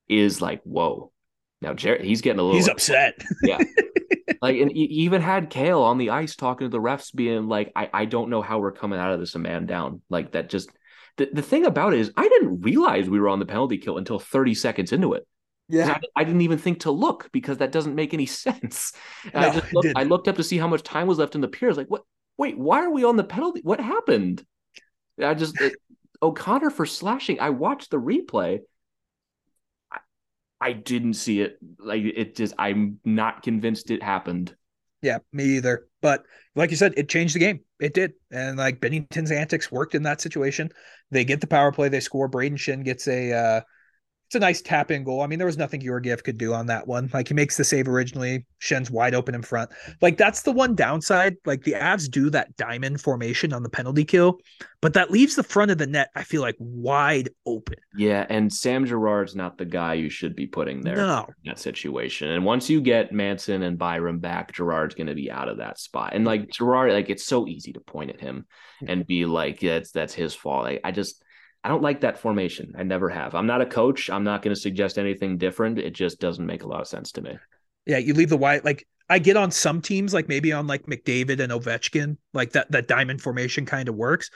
[0.09, 1.13] is like whoa.
[1.61, 3.15] Now Jared, he's getting a little He's upset.
[3.45, 3.61] Yeah.
[4.43, 7.71] like, and he even had Cale on the ice talking to the refs, being like,
[7.77, 10.51] "I I don't know how we're coming out of this a man down." Like that.
[10.51, 10.69] Just
[11.17, 13.99] the the thing about it is, I didn't realize we were on the penalty kill
[13.99, 15.25] until thirty seconds into it.
[15.81, 18.93] 'Cause I, I didn't even think to look because that doesn't make any sense.
[19.33, 19.89] And I just looked.
[19.97, 22.03] I looked up to see how much time was left in the was like, what?
[22.39, 23.61] Wait, why are we on the penalty?
[23.63, 24.45] What happened?
[25.23, 25.75] I just it,
[26.23, 27.41] O'Connor for slashing.
[27.41, 28.61] I watched the replay.
[29.91, 29.99] I,
[30.61, 31.59] I didn't see it.
[31.79, 32.55] Like it just.
[32.59, 34.57] I'm not convinced it happened.
[35.03, 35.89] Yeah, me either.
[36.01, 37.61] But like you said, it changed the game.
[37.81, 38.13] It did.
[38.31, 40.71] And like Binnington's antics worked in that situation.
[41.11, 42.31] They get the power play, they score.
[42.31, 43.61] Brayden Schenn gets a uh
[44.33, 45.21] it's a nice tap in goal.
[45.21, 47.11] I mean, there was nothing Georgiev could do on that one.
[47.13, 49.71] Like he makes the save originally, Schenn's wide open in front.
[50.01, 51.37] Like that's the one downside.
[51.45, 54.39] Like the Avs do that diamond formation on the penalty kill,
[54.81, 57.77] but that leaves the front of the net, I feel like wide open.
[57.95, 61.27] Yeah, and Sam Girard's not the guy you should be putting there No.
[61.45, 62.31] in that situation.
[62.31, 66.15] And once you get Manson and Byram back, Girard's gonna be out of that spot.
[66.15, 68.47] And like Girard, like it's so easy to point at him
[68.87, 70.65] and be like, yeah, that's that's his fault.
[70.65, 71.23] Like, I just
[71.65, 72.75] I don't like that formation.
[72.77, 73.35] I never have.
[73.35, 74.11] I'm not a coach.
[74.11, 75.79] I'm not going to suggest anything different.
[75.79, 77.39] It just doesn't make a lot of sense to me.
[77.87, 80.87] Yeah, you leave the wide like I get on some teams, like maybe on like
[80.87, 84.31] McDavid and Ovechkin, like that that diamond formation kind of works.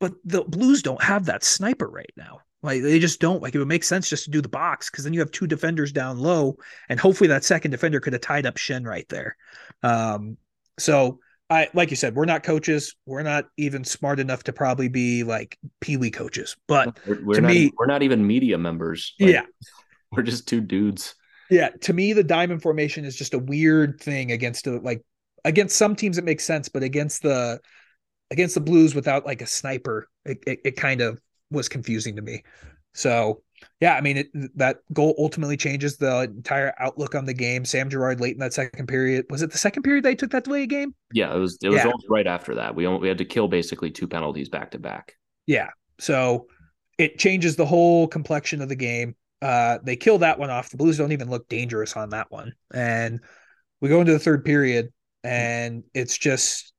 [0.00, 2.40] But the Blues don't have that sniper right now.
[2.62, 3.42] Like they just don't.
[3.42, 5.46] Like it would make sense just to do the box because then you have two
[5.46, 6.56] defenders down low,
[6.88, 9.36] and hopefully that second defender could have tied up Schenn right there.
[9.82, 10.36] Um,
[10.78, 12.94] so I like you said, we're not coaches.
[13.06, 16.56] We're not even smart enough to probably be like Pee Wee coaches.
[16.66, 19.14] But we're, we're to not, me- we're not even media members.
[19.18, 19.42] Like, yeah,
[20.12, 21.14] we're just two dudes.
[21.50, 25.02] Yeah, to me, the diamond formation is just a weird thing against a, like
[25.44, 27.60] against some teams it makes sense, but against the
[28.30, 31.18] against the Blues without like a sniper, it, it, it kind of
[31.50, 32.42] was confusing to me.
[32.92, 33.42] So
[33.80, 37.64] yeah, I mean it, that goal ultimately changes the entire outlook on the game.
[37.64, 40.44] Sam Girard late in that second period was it the second period they took that
[40.44, 40.94] delay game?
[41.12, 41.58] Yeah, it was.
[41.62, 41.86] It was Yeah.
[41.86, 42.74] almost right after that.
[42.74, 45.14] We only, we had to kill basically two penalties back to back.
[45.46, 46.46] Yeah, so
[46.98, 49.16] it changes the whole complexion of the game.
[49.40, 50.70] Uh, they kill that one off.
[50.70, 53.20] The Blues don't even look dangerous on that one, and
[53.80, 54.92] we go into the third period,
[55.24, 56.72] and it's just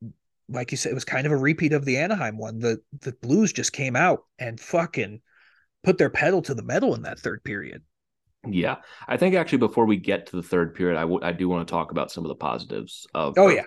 [0.49, 2.59] like you said, it was kind of a repeat of the Anaheim one.
[2.59, 5.21] The the Blues just came out and fucking
[5.83, 7.83] put their pedal to the metal in that third period.
[8.47, 11.49] Yeah, I think actually before we get to the third period, I would I do
[11.49, 13.63] want to talk about some of the positives of Oh, yeah.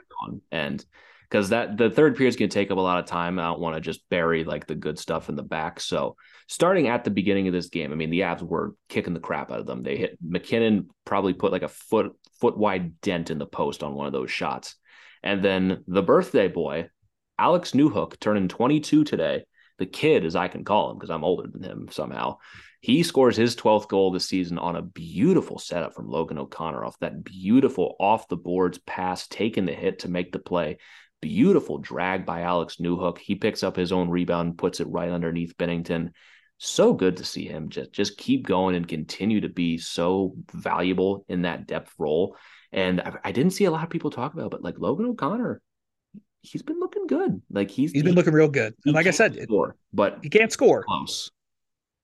[0.51, 0.85] And
[1.33, 3.39] because that the third period is going to take up a lot of time.
[3.39, 5.81] I don't want to just bury like the good stuff in the back.
[5.81, 9.21] So starting at the beginning of this game, I mean the Avs were kicking the
[9.21, 9.83] crap out of them.
[9.83, 13.95] They hit MacKinnon probably put like a foot foot wide dent in the post on
[13.95, 14.77] one of those shots,
[15.23, 16.91] and then the birthday boy,
[17.39, 19.45] Alex Newhook, turning 22 today.
[19.79, 22.39] The kid, as I can call him, because I'm older than him somehow.
[22.81, 26.99] He scores his 12th goal this season on a beautiful setup from Logan O'Connor off
[26.99, 30.79] that beautiful off the boards pass, taking the hit to make the play.
[31.21, 33.19] Beautiful drag by Alex Newhook.
[33.19, 36.11] He picks up his own rebound, puts it right underneath Binnington.
[36.59, 41.25] So good to see him just, just keep going and continue to be so valuable
[41.29, 42.37] in that depth role.
[42.73, 45.61] And I, I didn't see a lot of people talk about, but like Logan O'Connor,
[46.43, 47.41] he's been looking good.
[47.51, 50.53] Like he's He's been looking real good, and like I said, score, but he can't
[50.53, 51.31] score, close.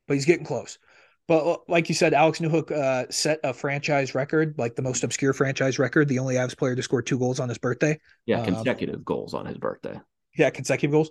[0.07, 0.79] but he's getting close.
[1.27, 5.05] But uh, like you said, Alex Newhook uh, set a franchise record, like the most
[5.05, 7.99] obscure franchise record, the only Avs player to score two goals on his birthday.
[8.25, 10.01] Yeah, Um, consecutive goals on his birthday.
[10.39, 11.11] Yeah, consecutive goals.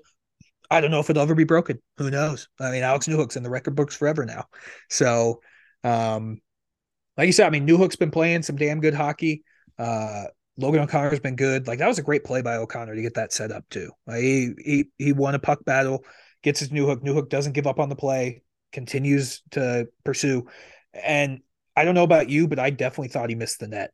[0.72, 1.80] I don't know if it'll ever be broken.
[1.98, 2.50] Who knows?
[2.60, 4.46] I mean, Alex Newhook's in the record books forever now.
[4.90, 5.42] So,
[5.84, 6.42] um,
[7.16, 9.44] like you said, I mean, Newhook's been playing some damn good hockey.
[9.78, 10.24] Uh,
[10.58, 11.68] Logan O'Connor's been good.
[11.68, 13.92] Like that was a great play by O'Connor to get that set up too.
[14.06, 16.04] Like, he he he won a puck battle,
[16.44, 17.04] gets his Newhook.
[17.04, 18.42] New hook doesn't give up on the play,
[18.72, 20.48] continues to pursue.
[20.94, 21.42] And
[21.76, 23.92] I don't know about you, but I definitely thought he missed the net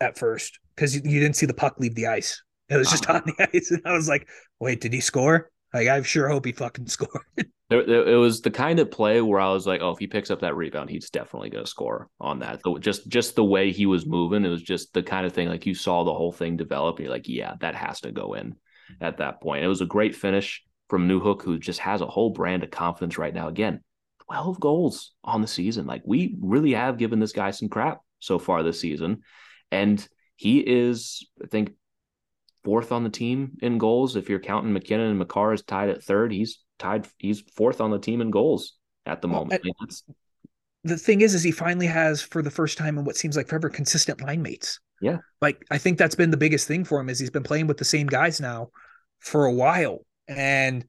[0.00, 2.42] at first because you, you didn't see the puck leave the ice.
[2.68, 3.14] It was just Uh-huh.
[3.26, 4.28] on the ice, and I was like,
[4.60, 7.22] "Wait, did he score?" Like, I sure hope he fucking scored.
[7.72, 10.40] It was the kind of play where I was like, oh, if he picks up
[10.40, 12.60] that rebound, he's definitely going to score on that.
[12.64, 15.48] So just just the way he was moving, it was just the kind of thing
[15.48, 16.96] like you saw the whole thing develop.
[16.96, 18.56] And you're like, yeah, that has to go in
[19.00, 19.64] at that point.
[19.64, 23.18] It was a great finish from Newhook, who just has a whole brand of confidence
[23.18, 23.48] right now.
[23.48, 23.80] Again,
[24.26, 25.86] 12 goals on the season.
[25.86, 29.22] Like we really have given this guy some crap so far this season.
[29.70, 30.06] And
[30.36, 31.72] he is, I think,
[32.64, 34.16] fourth on the team in goals.
[34.16, 37.08] If you're counting MacKinnon and Makar is tied at third, he's tied.
[37.18, 38.74] He's fourth on the team in goals
[39.06, 39.62] at the Well, moment.
[39.80, 40.12] I-
[40.84, 43.46] the thing is, is he finally has for the first time in what seems like
[43.46, 44.80] forever consistent line mates.
[45.00, 45.18] Yeah.
[45.40, 47.76] Like I think that's been the biggest thing for him is he's been playing with
[47.78, 48.70] the same guys now
[49.20, 50.04] for a while.
[50.26, 50.84] And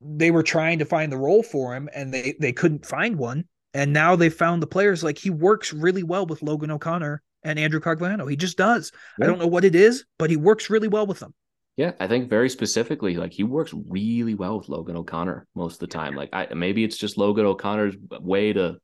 [0.00, 3.44] they were trying to find the role for him and they they couldn't find one.
[3.74, 7.58] And now they found the players like he works really well with Logan O'Connor and
[7.58, 8.30] Andrew Cogliano.
[8.30, 8.90] He just does.
[9.20, 11.34] I don't know what it is, but he works really well with them.
[11.76, 15.80] Yeah, I think very specifically, like he works really well with Logan O'Connor most of
[15.80, 16.14] the time.
[16.14, 18.76] Like I maybe it's just Logan O'Connor's way to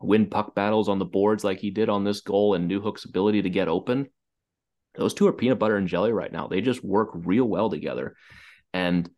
[0.00, 3.42] win puck battles on the boards like he did on this goal and Newhook's ability
[3.42, 4.08] to get open.
[4.96, 6.48] Those two are peanut butter and jelly right now.
[6.48, 8.16] They just work real well together.
[8.72, 9.08] And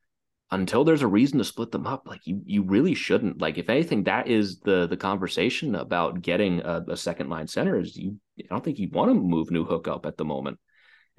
[0.51, 3.41] until there's a reason to split them up, like you you really shouldn't.
[3.41, 7.81] Like if anything, that is the the conversation about getting a, a second line center
[7.81, 10.59] is you I don't think you want to move Newhook up at the moment.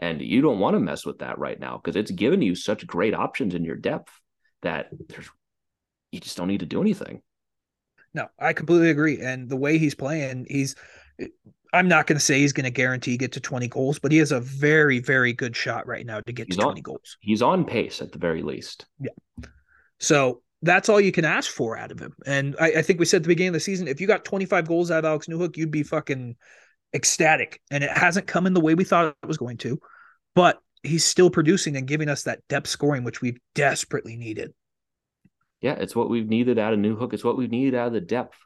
[0.02, 2.86] And you don't want to mess with that right now because it's given you such
[2.88, 4.12] great options in your depth
[4.64, 5.30] that there's
[6.12, 7.22] you just don't need to do anything.
[8.14, 9.22] no, I completely agree.
[9.22, 10.76] And the way he's playing, he's
[11.20, 11.28] eh,
[11.74, 14.18] I'm not going to say he's going to guarantee get to 20 goals, but he
[14.18, 17.18] has a very, very good shot right now to get He's to on- 20 goals.
[17.22, 18.88] He's on pace at the very least.
[18.99, 19.12] Yeah.
[19.99, 22.14] So that's all you can ask for out of him.
[22.26, 24.26] And I, I think we said at the beginning of the season, if you got
[24.26, 26.36] 25 goals out of Alex Newhook, you'd be fucking
[26.93, 27.62] ecstatic.
[27.72, 29.80] And it hasn't come in the way we thought it was going to,
[30.36, 34.53] but he's still producing and giving us that depth scoring, which we've desperately needed.
[35.61, 37.13] Yeah, it's what we've needed out of Newhook.
[37.13, 38.38] It's what we've needed out of the depth.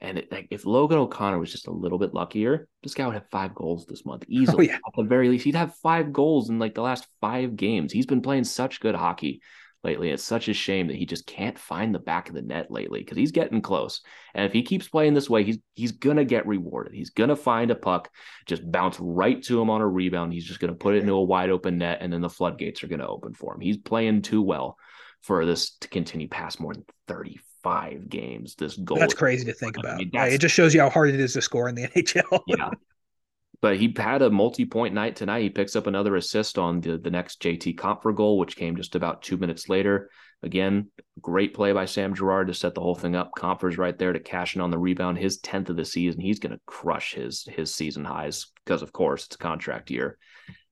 [0.00, 3.14] And it, like, if Logan O'Connor was just a little bit luckier, this guy would
[3.14, 4.66] have five goals this month oh, easily.
[4.66, 4.74] yeah.
[4.74, 7.92] At the very least, he'd have five goals in like the last five games.
[7.92, 9.40] He's been playing such good hockey
[9.84, 10.10] lately.
[10.10, 13.00] It's such a shame that he just can't find the back of the net lately
[13.00, 14.00] because he's getting close.
[14.34, 16.94] And if he keeps playing this way, he's he's gonna get rewarded.
[16.94, 18.10] He's gonna find a puck,
[18.46, 20.32] just bounce right to him on a rebound.
[20.32, 22.88] He's just gonna put it into a wide open net, and then the floodgates are
[22.88, 23.60] gonna open for him.
[23.60, 24.76] He's playing too well
[25.22, 28.54] for this to continue past more than 35 games.
[28.56, 29.96] This goal That's crazy to think I about.
[29.98, 31.82] mean, Like, that's- it just shows you how hard it is to score in the
[31.96, 32.40] NHL.
[32.46, 32.70] yeah.
[33.60, 35.42] But he had a multi-point night tonight.
[35.42, 38.94] He picks up another assist on the, the next JT Compher goal, which came just
[38.94, 40.10] about two minutes later.
[40.42, 40.88] Again,
[41.22, 43.30] great play by Sam Girard to set the whole thing up.
[43.36, 45.16] Compher's right there to cash in on the rebound.
[45.16, 46.20] His 10th of the season.
[46.20, 50.18] He's going to crush his his season highs because, of course, it's a contract year.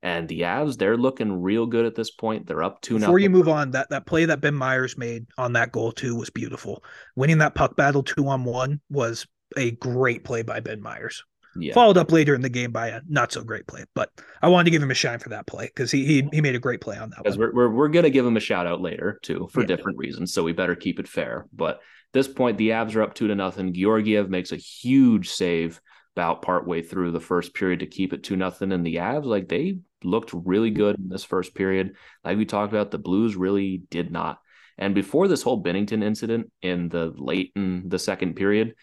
[0.02, 2.46] And the Avs, they're looking real good at this point.
[2.46, 5.52] They're up two Before you move on, that that play that Ben Meyers made on
[5.54, 6.84] that goal too was beautiful.
[7.16, 9.26] Winning that puck battle two on one was
[9.56, 11.24] a great play by Ben Meyers.
[11.56, 11.74] Yeah.
[11.74, 14.64] Followed up later in the game by a not so great play, but I wanted
[14.64, 16.80] to give him a shine for that play because he, he he made a great
[16.80, 19.18] play on that because we're, we're, we're going to give him a shout out later
[19.22, 19.66] too for Yeah.
[19.66, 21.46] different reasons so we better keep it fair.
[21.52, 21.80] But
[22.12, 23.74] this point the Avs are up two to nothing.
[23.74, 25.80] Georgiev makes a huge save
[26.16, 29.48] about partway through the first period to keep it two nothing and the Avs like
[29.48, 31.96] they looked really good in this first period.
[32.24, 34.38] Like we talked about the blues really did not.
[34.78, 38.74] And before this whole Binnington incident in the late in the second period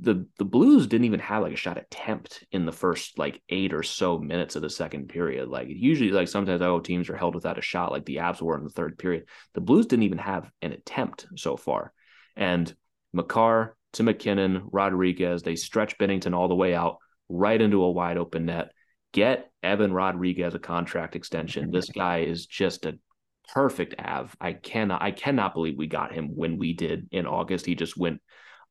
[0.00, 3.72] the the Blues didn't even have like a shot attempt in the first like eight
[3.72, 5.48] or so minutes of the second period.
[5.48, 8.56] Like usually, like sometimes oh teams are held without a shot, like the Avs were
[8.56, 9.24] in the third period.
[9.54, 11.92] The Blues didn't even have an attempt so far,
[12.36, 12.72] and
[13.12, 18.18] Makar to MacKinnon, Rodrigues, they stretch Binnington all the way out right into a wide
[18.18, 18.72] open net.
[19.12, 21.70] Get Evan Rodrigues a contract extension.
[21.70, 22.98] This guy is just a
[23.54, 24.36] perfect Av.
[24.38, 27.64] I cannot I cannot believe we got him when we did in August.
[27.64, 28.20] He just went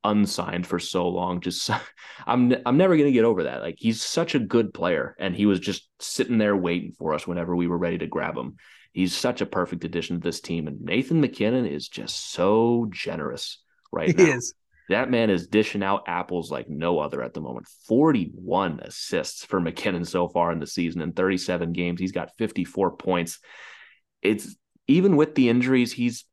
[0.07, 1.41] unsigned for so long.
[1.41, 1.69] Just
[2.27, 3.61] I'm I'm never gonna get over that.
[3.61, 7.27] Like he's such a good player, and he was just sitting there waiting for us
[7.27, 8.55] whenever we were ready to grab him.
[8.93, 13.61] He's such a perfect addition to this team, and Nathan MacKinnon is just so generous
[13.91, 14.37] right He now.
[14.37, 14.53] is.
[14.89, 17.67] That man is dishing out apples like no other at the moment.
[17.87, 21.99] 41 assists for MacKinnon so far in the season in 37 games.
[21.99, 23.39] He's got 54 points.
[24.21, 24.55] It's
[24.87, 26.23] even with the injuries, he's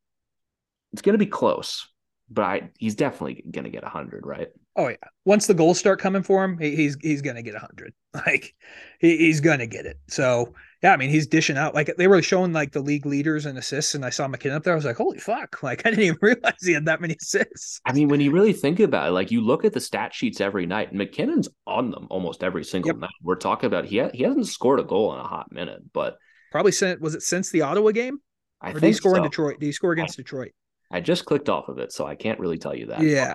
[0.93, 1.89] it's going to be close,
[2.31, 4.49] but I, he's definitely going to get 100, right?
[4.77, 4.97] Oh yeah.
[5.25, 7.95] Once the goals start coming for him, he, he's he's gonna get hundred.
[8.15, 8.55] Like
[8.99, 9.99] he, he's gonna get it.
[10.09, 11.75] So yeah, I mean he's dishing out.
[11.77, 14.65] Like they were showing like the league leaders and assists, and I saw MacKinnon up
[14.65, 14.73] there.
[14.73, 15.59] I was like, holy fuck!
[15.63, 17.81] Like I didn't even realize he had that many assists.
[17.85, 20.41] I mean, when you really think about it, like you look at the stat sheets
[20.41, 23.01] every night, and MacKinnon's on them almost every single Yep.
[23.01, 23.11] night.
[23.23, 26.19] We're talking about he ha- he hasn't scored a goal in a hot minute, but
[26.51, 28.21] Probably sent was it since the Ottawa game?
[28.61, 29.23] I Or did he think score in.
[29.23, 29.61] Detroit?
[29.61, 30.53] Did he score against Detroit?
[30.95, 33.03] I just clicked off of it, so I can't really tell you that.
[33.03, 33.35] Yeah.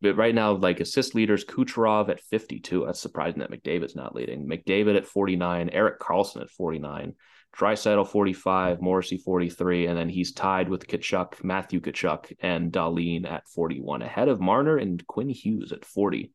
[0.00, 2.86] But right now, like assist leaders, Kucherov at 52.
[2.86, 4.46] That's surprising that McDavid's not leading.
[4.46, 7.14] McDavid at 49, Erik Karlsson at 49,
[7.58, 13.48] Draisaitl 45, Morrissey 43, and then he's tied with Tkachuk, Matthew Tkachuk, and Dahlin at
[13.48, 16.30] 41, ahead of Marner and Quinn Hughes at 40.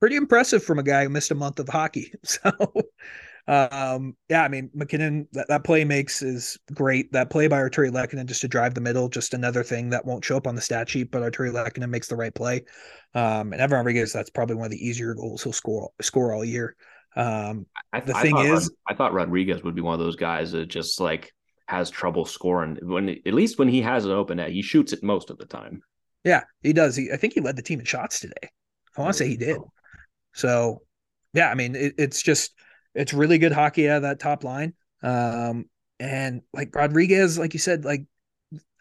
[0.00, 2.14] Pretty impressive from a guy who missed a month of hockey.
[2.24, 2.50] So
[3.48, 7.10] um yeah, I mean MacKinnon that, that play makes is great.
[7.12, 10.24] That play by Artturi Lehkonen just to drive the middle, just another thing that won't
[10.24, 12.62] show up on the stat sheet, but Artturi Lehkonen makes the right play.
[13.14, 16.44] Um and Evan Rodrigues, that's probably one of the easier goals he'll score score all
[16.44, 16.76] year.
[17.16, 20.16] Um I, The I thing is- Rod- I thought Rodrigues would be one of those
[20.16, 21.32] guys that just like
[21.68, 25.02] has trouble scoring when at least when he has an open net, he shoots it
[25.02, 25.80] most of the time.
[26.24, 26.94] Yeah, he does.
[26.94, 28.50] He, I think he led the team in shots today.
[28.96, 29.56] I want to say he did.
[30.34, 30.82] So,
[31.34, 32.52] yeah, I mean, it, it's just
[32.94, 34.74] it's really good hockey out of that top line.
[35.02, 35.66] Um,
[35.98, 38.06] and like Rodrigues, like you said, like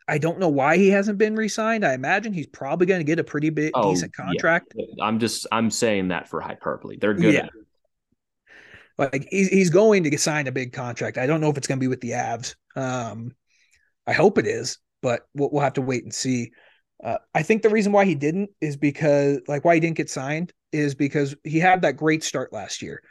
[0.08, 1.86] I don't know why he hasn't been re-signed.
[1.86, 4.26] I imagine he's probably going to get a pretty big Oh, decent yeah.
[4.26, 4.74] contract.
[5.02, 6.98] I'm just I'm saying that for hyperbole.
[6.98, 7.34] They're good.
[7.34, 7.48] Yeah.
[8.98, 11.18] Like he's he's going to get signed a big contract.
[11.18, 12.56] I don't know if it's going to be with the Avs.
[12.76, 13.32] Um,
[14.06, 16.52] I hope it is, but we'll, we'll have to wait and see.
[17.04, 20.10] Uh, I think the reason why he didn't is because, like, why he didn't get
[20.10, 23.02] signed is because he had that great start last year,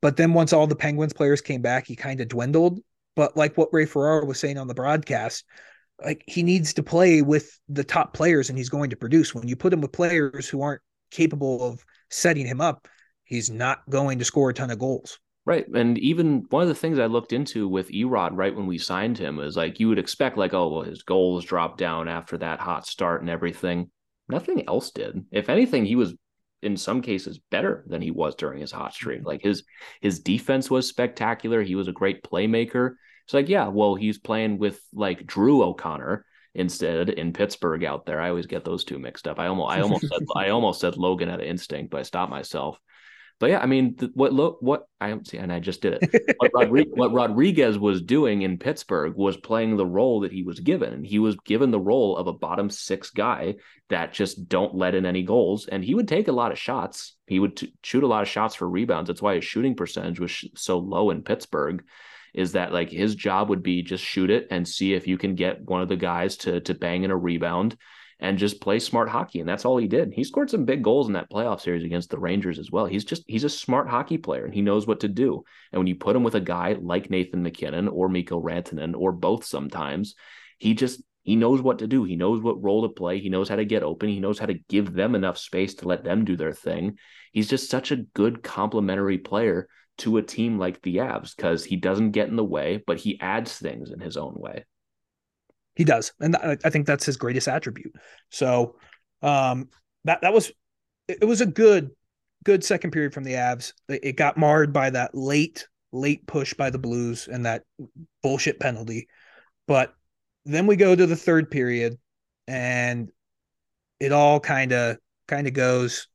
[0.00, 2.80] but then once all the Penguins players came back, he kind of dwindled.
[3.16, 5.44] But like what Ray Ferraro was saying on the broadcast,
[6.02, 9.34] like he needs to play with the top players and he's going to produce.
[9.34, 12.88] When you put him with players who aren't capable of setting him up,
[13.24, 15.18] he's not going to score a ton of goals.
[15.46, 15.66] Right.
[15.68, 19.18] And even one of the things I looked into with Erod right when we signed
[19.18, 22.60] him is like you would expect, like, oh, well, his goals dropped down after that
[22.60, 23.90] hot start and everything.
[24.28, 25.24] Nothing else did.
[25.32, 26.14] If anything, he was
[26.62, 29.20] in some cases better than he was during his hot streak.
[29.20, 29.28] Mm-hmm.
[29.28, 29.64] Like his
[30.00, 31.62] his defense was spectacular.
[31.62, 32.94] He was a great playmaker.
[33.24, 38.20] It's like, yeah, well, he's playing with like Drew O'Connor instead in Pittsburgh out there.
[38.20, 39.38] I always get those two mixed up.
[39.38, 42.78] I almost I almost said I almost said Logan at instinct, but I stopped myself.
[43.40, 46.36] But yeah, I mean, what look what I see, and I just did it.
[46.36, 50.60] What, Rodrigues, what Rodrigues was doing in Pittsburgh was playing the role that he was
[50.60, 53.54] given, and he was given the role of a bottom six guy
[53.88, 57.16] that just don't let in any goals, and he would take a lot of shots.
[57.26, 59.08] He would t- shoot a lot of shots for rebounds.
[59.08, 61.82] That's why his shooting percentage was sh- so low in Pittsburgh.
[62.34, 65.34] Is that like his job would be just shoot it and see if you can
[65.34, 67.78] get one of the guys to to bang in a rebound
[68.20, 69.40] and just play smart hockey.
[69.40, 70.12] And that's all he did.
[70.12, 72.84] He scored some big goals in that playoff series against the Rangers as well.
[72.84, 75.42] He's just he's a smart hockey player and he knows what to do.
[75.72, 79.12] And when you put him with a guy like Nathan MacKinnon or Mikko Rantanen or
[79.12, 80.14] both sometimes,
[80.58, 82.04] he just he knows what to do.
[82.04, 83.20] He knows what role to play.
[83.20, 84.08] He knows how to get open.
[84.08, 86.98] He knows how to give them enough space to let them do their thing.
[87.32, 89.68] He's just such a good complementary player
[89.98, 93.20] to a team like the Avs because he doesn't get in the way, but he
[93.20, 94.64] adds things in his own way.
[95.80, 97.94] He does, and I think that's his greatest attribute.
[98.28, 98.76] So
[99.22, 99.70] um,
[100.04, 100.52] that that was
[101.08, 101.92] it was a good
[102.44, 103.72] good second period from the Avs.
[103.88, 107.62] It got marred by that late late push by the Blues and that
[108.22, 109.08] bullshit penalty,
[109.66, 109.94] but
[110.44, 111.96] then we go to the third period,
[112.46, 113.10] and
[114.00, 116.08] it all kind of kind of goes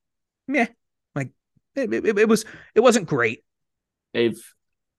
[0.47, 0.68] meh.
[1.16, 1.32] Like
[1.74, 2.45] it, it, it was
[2.76, 3.43] it wasn't great.
[4.13, 4.39] They've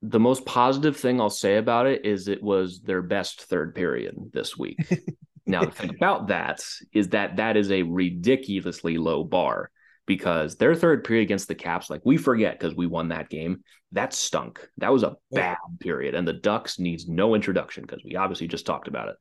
[0.09, 4.15] the most positive thing I'll say about it is it was their best third period
[4.33, 4.79] this week.
[5.47, 9.71] now, the thing about that is that that is a ridiculously low bar
[10.07, 13.63] because their third period against the Caps, like we forget because we won that game,
[13.93, 14.67] that stunk.
[14.79, 16.15] That was a bad period.
[16.15, 19.17] And the Ducks needs no introduction because we obviously just talked about it.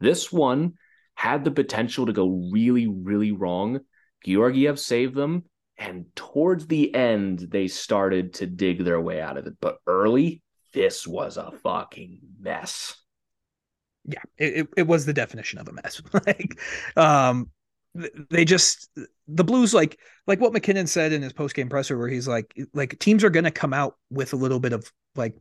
[0.00, 0.74] This one
[1.14, 3.80] had the potential to go really, really wrong.
[4.24, 5.44] Georgiev saved them.
[5.78, 9.54] And towards the end, they started to dig their way out of it.
[9.60, 10.42] But early,
[10.72, 12.96] this was a fucking mess.
[14.04, 16.02] Yeah, it, it was the definition of a mess.
[16.26, 16.58] like,
[16.96, 17.50] um,
[18.30, 18.88] they just
[19.28, 22.54] the Blues like like what MacKinnon said in his post game presser, where he's like
[22.74, 25.34] like teams are going to come out with a little bit of like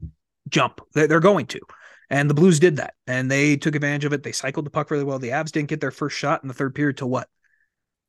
[0.50, 0.82] jump.
[0.94, 1.60] They're, they're going to,
[2.10, 4.24] and the Blues did that, and they took advantage of it.
[4.24, 5.20] They cycled the puck really well.
[5.20, 7.30] The Avs didn't get their first shot in the third period till what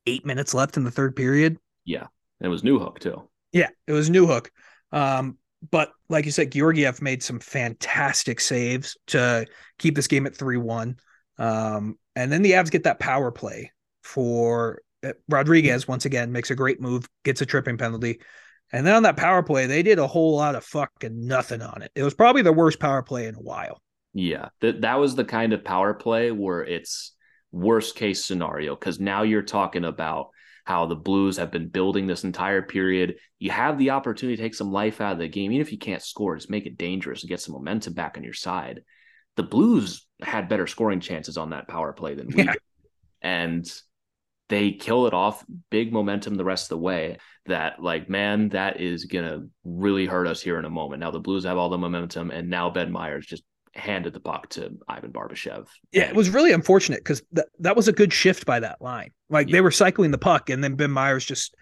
[0.05, 1.57] eight minutes left in the third period.
[1.85, 2.07] Yeah.
[2.39, 3.29] And it was Newhook too.
[3.51, 4.47] Yeah, it was Newhook.
[4.91, 5.37] Um,
[5.71, 9.45] but like you said, Georgiev made some fantastic saves to
[9.79, 10.97] keep this game at 3 1.
[11.37, 13.71] Um, and then the Avs get that power play
[14.03, 18.19] for uh, Rodrigues once again makes a great move, gets a tripping penalty.
[18.71, 21.81] And then on that power play, they did a whole lot of fucking nothing on
[21.81, 21.91] it.
[21.95, 23.81] It was probably the worst power play in a while.
[24.13, 27.13] Yeah, that that was the kind of power play where it's
[27.51, 30.29] worst case scenario because now you're talking about
[30.63, 33.15] how the Blues have been building this entire period.
[33.39, 35.77] You have the opportunity to take some life out of the game, even if you
[35.77, 38.81] can't score, just make it dangerous and get some momentum back on your side.
[39.35, 42.51] The Blues had better scoring chances on that power play than we yeah.
[42.53, 42.61] did.
[43.21, 43.73] And
[44.49, 47.17] they kill it off, big momentum the rest of the way.
[47.47, 51.01] That, like, man, that is going to really hurt us here in a moment.
[51.01, 53.43] Now the Blues have all the momentum, and now Ben Meyers just
[53.75, 55.67] handed the puck to Ivan Barbashev.
[55.91, 59.11] Yeah, it was really unfortunate because th- that was a good shift by that line.
[59.29, 59.53] Like yeah.
[59.53, 61.55] they were cycling the puck, and then Ben Meyers just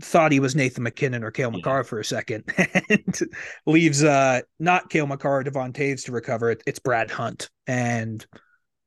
[0.00, 1.82] thought he was Nathan MacKinnon or Cale Makar yeah.
[1.82, 2.44] for a second,
[2.88, 3.18] and
[3.66, 6.62] leaves uh not Cale Makar or Devon Toews to recover it.
[6.66, 8.24] It's Brad Hunt, and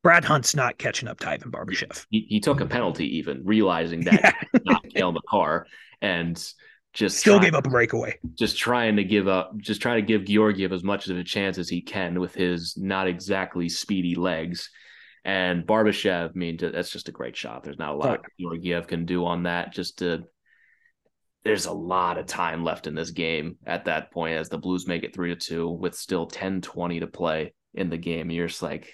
[0.04, 2.06] Brad Hunt's not catching up to Ivan Barbashev.
[2.10, 4.60] He, he took a penalty, even realizing that yeah.
[4.66, 5.68] not Cale Makar,
[6.02, 6.44] and
[6.98, 8.18] just still trying, gave up a breakaway.
[8.34, 11.60] Just trying to give up, just trying to give Georgiev as much of a chance
[11.60, 14.72] as he can with his not exactly speedy legs.
[15.24, 17.64] And Barbashev, I mean, that's just a great shot.
[17.64, 18.30] There's not a lot oh.
[18.40, 19.74] Georgiev can do on that.
[19.74, 20.24] Just to,
[21.44, 24.88] there's a lot of time left in this game at that point as the Blues
[24.88, 28.32] make it three to two with still 10 20 to play in the game.
[28.32, 28.92] You're just like,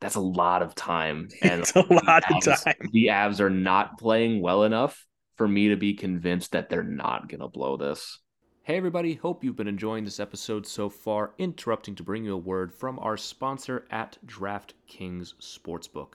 [0.00, 1.28] that's a lot of time.
[1.42, 2.74] And it's a lot of time.
[2.90, 5.04] The Avs are not playing well enough
[5.40, 8.18] for me to be convinced that they're not going to blow this.
[8.62, 11.32] Hey, everybody, hope you've been enjoying this episode so far.
[11.38, 16.08] Interrupting to bring you a word from our sponsor at DraftKings Sportsbook.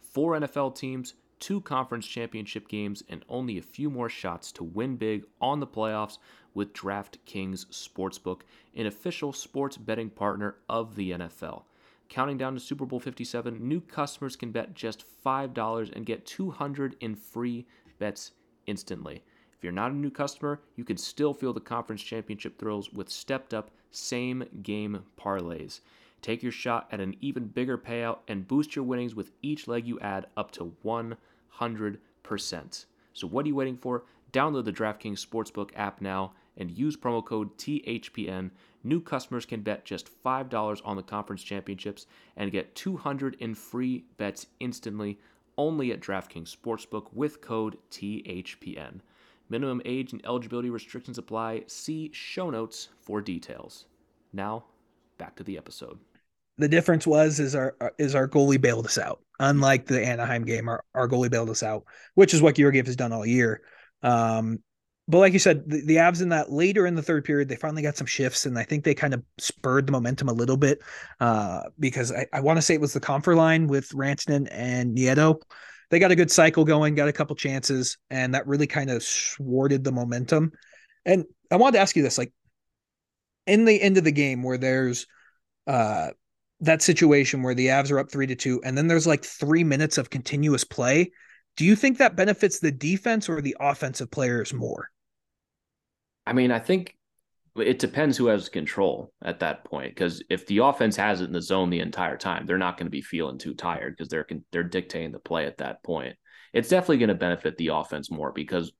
[0.00, 4.96] Four NFL teams, two conference championship games, and only a few more shots to win
[4.96, 6.18] big on the playoffs
[6.52, 8.40] with DraftKings Sportsbook,
[8.74, 11.62] an official sports betting partner of the NFL.
[12.08, 16.96] Counting down to Super Bowl 57, new customers can bet just $5 and get 200
[16.98, 17.68] in free
[18.00, 18.32] bets
[18.66, 19.22] instantly.
[19.56, 23.08] If you're not a new customer, you can still feel the conference championship thrills with
[23.08, 25.80] stepped up same game parlays.
[26.20, 29.86] Take your shot at an even bigger payout and boost your winnings with each leg
[29.86, 31.16] you add up to 100%.
[33.12, 34.04] So, what are you waiting for?
[34.32, 38.50] Download the DraftKings Sportsbook app now and use promo code THPN.
[38.82, 42.06] New customers can bet just $5 on the conference championships
[42.36, 45.18] and get 200 in free bets instantly
[45.56, 49.00] only at DraftKings Sportsbook with code THPN.
[49.48, 51.64] Minimum age and eligibility restrictions apply.
[51.66, 53.86] See show notes for details.
[54.32, 54.64] Now,
[55.18, 55.98] back to the episode.
[56.56, 59.20] The difference was is our is our goalie bailed us out.
[59.40, 61.84] Unlike the Anaheim game, our, our goalie bailed us out,
[62.14, 63.62] which is what Georgiev has done all year.
[64.02, 64.60] Um,
[65.06, 67.56] but like you said, the, the Avs in that later in the third period, they
[67.56, 70.56] finally got some shifts, and I think they kind of spurred the momentum a little
[70.56, 70.80] bit
[71.20, 74.96] uh, because I, I want to say it was the Compher line with Rantanen and
[74.96, 75.42] Nieto.
[75.90, 79.04] They got a good cycle going, got a couple chances, and that really kind of
[79.04, 80.52] thwarted the momentum.
[81.04, 82.32] And I wanted to ask you this: like
[83.46, 85.06] in the end of the game, where there's
[85.66, 86.10] uh,
[86.60, 89.64] that situation where the Avs are up three to two, and then there's like three
[89.64, 91.12] minutes of continuous play.
[91.56, 94.90] Do you think that benefits the defense or the offensive players more?
[96.26, 96.96] I mean, I think
[97.56, 99.94] it depends who has control at that point.
[99.94, 102.86] Because if the offense has it in the zone the entire time, they're not going
[102.86, 106.16] to be feeling too tired because they're they're dictating the play at that point.
[106.52, 108.72] It's definitely going to benefit the offense more because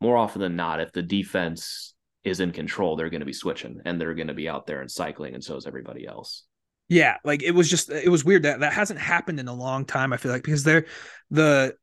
[0.00, 3.80] more often than not, if the defense is in control, they're going to be switching
[3.84, 6.44] and they're going to be out there and cycling, and so is everybody else.
[6.88, 9.84] Yeah, like it was just it was weird that that hasn't happened in a long
[9.84, 10.12] time.
[10.12, 10.86] I feel like because they're
[11.30, 11.76] the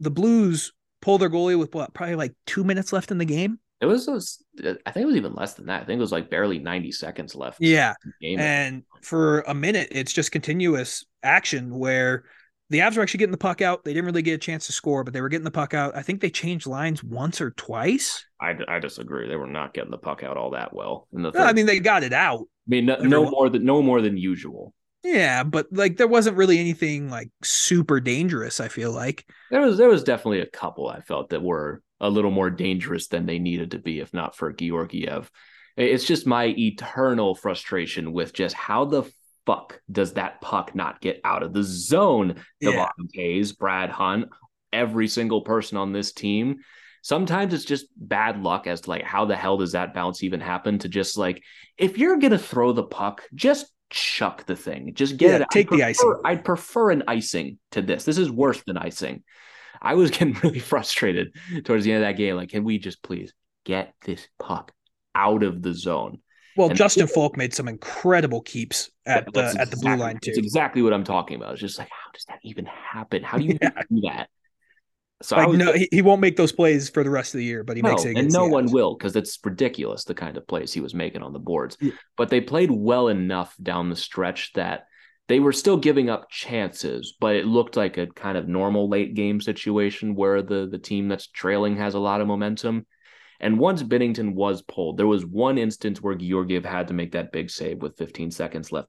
[0.00, 3.60] the Blues pull their goalie with what probably like two minutes left in the game
[3.80, 5.82] it was, was, uh, I think it was even less than that.
[5.82, 7.58] I think it was like barely 90 seconds left.
[7.60, 7.94] Yeah.
[8.22, 12.24] And for a minute, it's just continuous action where
[12.70, 13.84] the Avs were actually getting the puck out.
[13.84, 15.96] They didn't really get a chance to score, but they were getting the puck out.
[15.96, 18.26] I think they changed lines once or twice.
[18.40, 19.28] I, I disagree.
[19.28, 21.08] They were not getting the puck out all that well.
[21.12, 22.40] In the no, I mean, they got it out.
[22.40, 24.74] I mean, no, no more than no more than usual.
[25.02, 28.60] Yeah, but like there wasn't really anything like super dangerous.
[28.60, 32.10] I feel like there was there was definitely a couple I felt that were a
[32.10, 35.30] little more dangerous than they needed to be if not for Georgiev.
[35.76, 39.04] It's just my eternal frustration with just how the
[39.46, 42.36] fuck does that puck not get out of the zone?
[42.60, 42.88] Yeah.
[42.98, 44.28] Devon Brad Hunt,
[44.72, 46.58] every single person on this team.
[47.02, 50.40] Sometimes it's just bad luck as to like how the hell does that bounce even
[50.40, 51.42] happen to just like
[51.78, 54.94] if you're gonna throw the puck, just chuck the thing.
[54.94, 55.46] Just get yeah, it.
[55.50, 56.20] Take the icing.
[56.24, 58.04] I'd prefer an icing to this.
[58.04, 59.22] This is worse than icing.
[59.80, 62.36] I was getting really frustrated towards the end of that game.
[62.36, 63.32] Like, can we just please
[63.64, 64.72] get this puck
[65.14, 66.18] out of the zone?
[66.56, 70.18] Well, and Justin Faulk made some incredible keeps at the exactly, at the blue line
[70.20, 70.30] too.
[70.30, 71.52] It's exactly what I'm talking about.
[71.52, 73.22] It's just like, how does that even happen?
[73.22, 73.70] How do you yeah.
[73.88, 74.28] do that?
[75.22, 77.44] So like, was, no, he, he won't make those plays for the rest of the
[77.44, 78.16] year, but he no, makes it.
[78.16, 81.32] And no one will because it's ridiculous the kind of plays he was making on
[81.32, 81.76] the boards.
[81.80, 81.92] Yeah.
[82.16, 84.86] But they played well enough down the stretch that
[85.28, 89.14] they were still giving up chances, but it looked like a kind of normal late
[89.14, 92.86] game situation where the the team that's trailing has a lot of momentum.
[93.40, 97.30] And once Binnington was pulled, there was one instance where Georgiev had to make that
[97.30, 98.88] big save with 15 seconds left.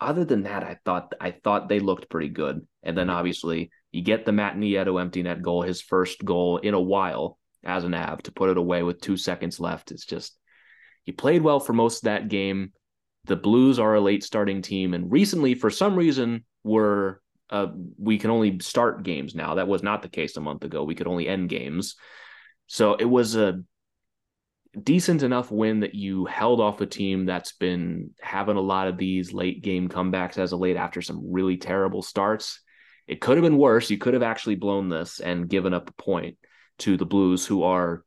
[0.00, 2.66] Other than that, I thought I thought they looked pretty good.
[2.82, 6.74] And then obviously you get the Matt Nieto empty net goal, his first goal in
[6.74, 9.90] a while as an Av to put it away with two seconds left.
[9.90, 10.38] It's just
[11.04, 12.72] he played well for most of that game
[13.24, 17.68] the Blues are a late starting team, and recently, for some reason, were uh,
[17.98, 19.56] we can only start games now.
[19.56, 20.84] That was not the case a month ago.
[20.84, 21.96] We could only end games.
[22.68, 23.60] So it was a
[24.80, 28.96] decent enough win that you held off a team that's been having a lot of
[28.96, 32.60] these late game comebacks as of late after some really terrible starts.
[33.08, 33.90] It could have been worse.
[33.90, 36.38] You could have actually blown this and given up a point
[36.78, 38.04] to the Blues, who are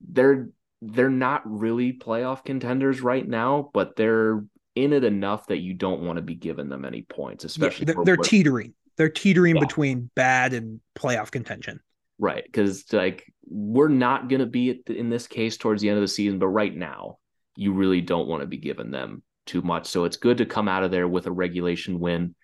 [0.00, 0.50] they're
[0.92, 6.02] they're not really playoff contenders right now, but they're in it enough that you don't
[6.02, 8.74] want to be giving them any points, especially yeah, they're, they're teetering.
[8.96, 9.60] They're teetering yeah.
[9.60, 11.80] between bad and playoff contention.
[12.18, 15.98] Right, because like we're not going to be the, in this case towards the end
[15.98, 17.18] of the season, but right now
[17.56, 19.86] you really don't want to be giving them too much.
[19.86, 22.34] So it's good to come out of there with a regulation win.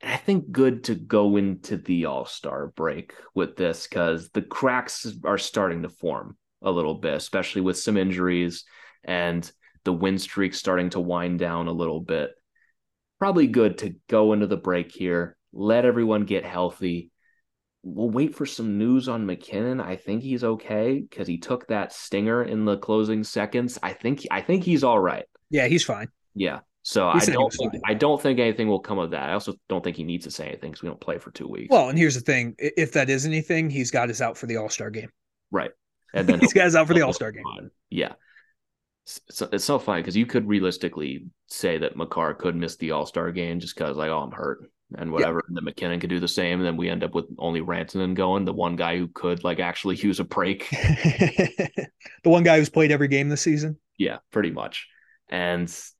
[0.00, 4.42] And I think good to go into the All Star break with this because the
[4.42, 8.64] cracks are starting to form a little bit, especially with some injuries
[9.04, 9.50] and
[9.84, 12.30] the win streak starting to wind down a little bit.
[13.18, 17.10] Probably good to go into the break here, let everyone get healthy.
[17.82, 19.80] We'll wait for some news on MacKinnon.
[19.80, 23.78] I think he's okay because he took that stinger in the closing seconds.
[23.82, 25.24] I think I think he's all right.
[25.48, 26.08] Yeah, he's fine.
[26.34, 26.60] Yeah.
[26.82, 27.80] So He I don't think fine.
[27.86, 29.28] I don't think anything will come of that.
[29.28, 31.48] I also don't think he needs to say anything because we don't play for two
[31.48, 31.68] weeks.
[31.70, 34.56] Well, and here's the thing: if that is anything, he's got us out for the
[34.56, 35.10] All Star game.
[35.50, 35.70] right,
[36.14, 37.44] and then got us out for the oh, oh, All Star game.
[37.90, 38.12] Yeah.
[39.04, 43.06] So it's so funny because you could realistically say that Makar could miss the All
[43.06, 45.42] Star game just because, like, oh, I'm hurt and whatever.
[45.48, 46.58] And then MacKinnon could do the same.
[46.60, 49.58] And then we end up with only Rantanen going, the one guy who could, like,
[49.58, 50.68] actually use a break.
[50.70, 51.88] the
[52.24, 53.78] one guy who's played every game this season.
[53.98, 54.86] yeah, pretty much.
[55.28, 55.94] And it's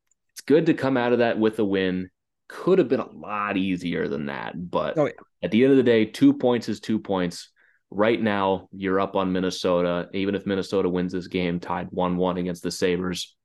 [0.46, 2.10] good to come out of that with a win.
[2.48, 4.54] Could have been a lot easier than that.
[4.70, 5.12] But Oh, yeah.
[5.42, 7.50] at the end of the day, two points is two points.
[7.90, 10.08] Right now, you're up on Minnesota.
[10.14, 13.36] Even if Minnesota wins this game, tied 1 1 against the Sabres,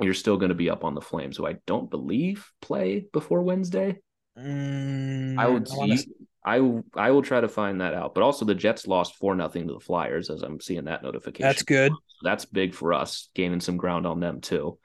[0.00, 3.42] you're still going to be up on the Flames, who I don't believe play before
[3.42, 3.98] Wednesday.
[4.38, 5.96] Mm, I would I wanna-
[6.44, 8.14] I, will- I will try to find that out.
[8.14, 11.46] But also, the Jets lost 4 nothing to the Flyers as I'm seeing that notification.
[11.48, 11.92] that's good.
[12.22, 14.78] That's big for us, gaining some ground on them too.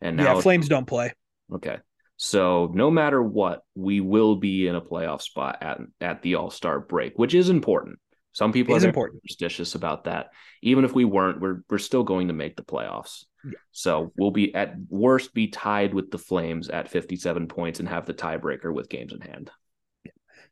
[0.00, 1.12] And now Yeah, Flames don't play.
[1.52, 1.78] Okay.
[2.16, 6.50] So no matter what, we will be in a playoff spot at at the All
[6.50, 7.98] Star break, which is important.
[8.36, 9.22] Some people It are important.
[9.22, 10.28] superstitious about that.
[10.60, 13.24] Even if we weren't, we're we're still going to make the playoffs.
[13.42, 13.52] Yeah.
[13.72, 18.04] So we'll be at worst be tied with the Flames at 57 points and have
[18.04, 19.50] the tiebreaker with games in hand.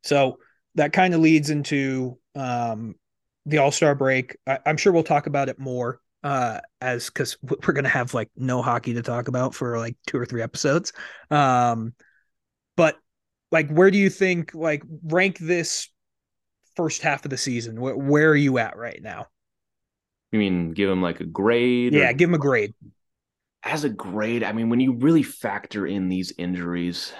[0.03, 0.39] So
[0.77, 2.95] that kind of leads into um,
[3.45, 4.39] the All Star break.
[4.47, 8.31] I, I'm sure we'll talk about it more uh, as because we're gonna have like
[8.35, 10.95] no hockey to talk about for like two or three episodes.
[11.31, 11.93] Um,
[12.77, 12.97] but
[13.53, 15.91] like, where do you think like rank this
[16.77, 17.81] first half of the season?
[17.81, 19.27] Where, where are you at right now?
[20.33, 21.95] You mean give them like a grade?
[21.95, 22.75] or- Yeah, give him a grade.
[23.63, 27.13] as a grade, I mean, when you really factor in these injuries,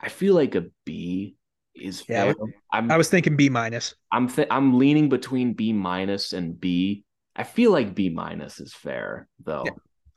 [0.00, 1.36] I feel like a B
[1.74, 2.34] is Yeah, fair.
[2.72, 3.94] I'm I was thinking B minus.
[4.12, 7.04] I'm th- I'm leaning between B minus and B.
[7.36, 9.72] I feel like B minus is fair though, Yeah.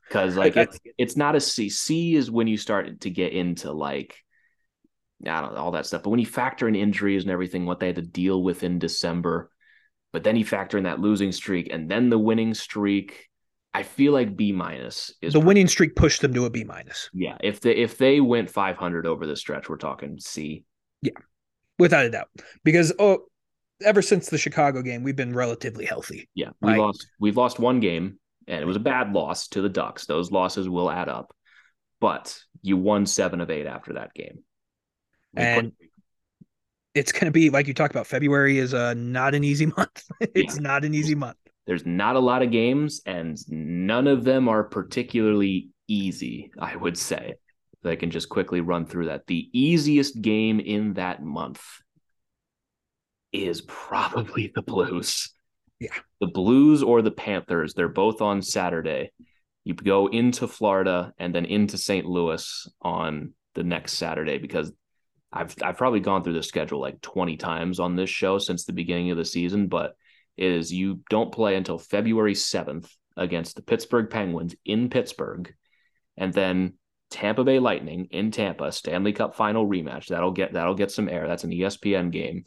[0.07, 1.69] because like it's it's not a C.
[1.69, 4.15] C is when you start to get into like
[5.25, 6.03] I don't know all that stuff.
[6.03, 8.79] But when you factor in injuries and everything, what they had to deal with in
[8.79, 9.49] December,
[10.13, 13.27] but then you factor in that losing streak and then the winning streak.
[13.73, 17.09] I feel like B minus is The winning streak pushed them to a B minus,
[17.13, 17.37] yeah.
[17.41, 20.63] If they if they went 500 over the stretch, we're talking C.
[21.03, 21.11] Yeah,
[21.77, 22.29] without a doubt.
[22.63, 23.25] Because oh,
[23.83, 26.27] ever since the Chicago game, we've been relatively healthy.
[26.33, 26.79] Yeah, we Right.
[26.79, 27.05] lost.
[27.19, 30.07] We've lost one game, and it was a bad loss to the Ducks.
[30.07, 31.35] Those losses will add up,
[31.99, 34.39] but you won seven of eight after that game.
[35.37, 35.71] And
[36.93, 38.07] it's going to be like you talked about.
[38.07, 40.03] February is uh, not an easy month.
[40.19, 41.37] it's not an easy month.
[41.65, 46.51] there's not a lot of games, and none of them are particularly easy.
[46.59, 47.35] I would say.
[47.85, 49.27] I can just quickly run through that.
[49.27, 51.61] The easiest game in that month
[53.31, 55.29] is probably the Blues.
[55.79, 55.93] Yeah.
[56.19, 57.73] The Blues or the Panthers.
[57.73, 59.11] They're both on Saturday.
[59.63, 62.05] You go into Florida and then into St.
[62.05, 64.71] Louis on the next Saturday because
[65.31, 68.73] I've I've probably gone through the schedule like 20 times on this show since the
[68.73, 69.95] beginning of the season, but
[70.37, 75.53] it is you don't play until February 7th against the Pittsburgh Penguins in Pittsburgh,
[76.15, 76.73] and then
[77.09, 80.07] Tampa Bay Lightning in Tampa, Stanley Cup final rematch.
[80.07, 81.27] That'll get that'll get some air.
[81.27, 82.45] That's an ESPN game.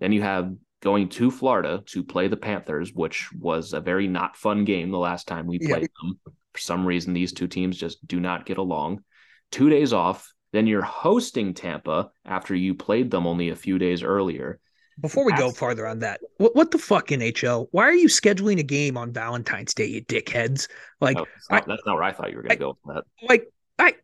[0.00, 4.36] Then you have going to Florida to play the Panthers, which was a very not
[4.36, 5.76] fun game the last time we Yeah.
[5.76, 6.20] played them.
[6.52, 9.02] For some reason, these two teams just do not get along.
[9.50, 10.32] Two days off.
[10.56, 14.58] Then you're hosting Tampa after you played them only a few days earlier.
[14.98, 17.66] Before we go That's- farther on that, what what the fuck NHL?
[17.72, 20.68] Why are you scheduling a game on Valentine's Day, you dickheads?
[20.98, 22.78] Like, Oh, that's, not, that's not where I thought you were going I- to go
[22.86, 23.04] with that.
[23.28, 23.96] like I.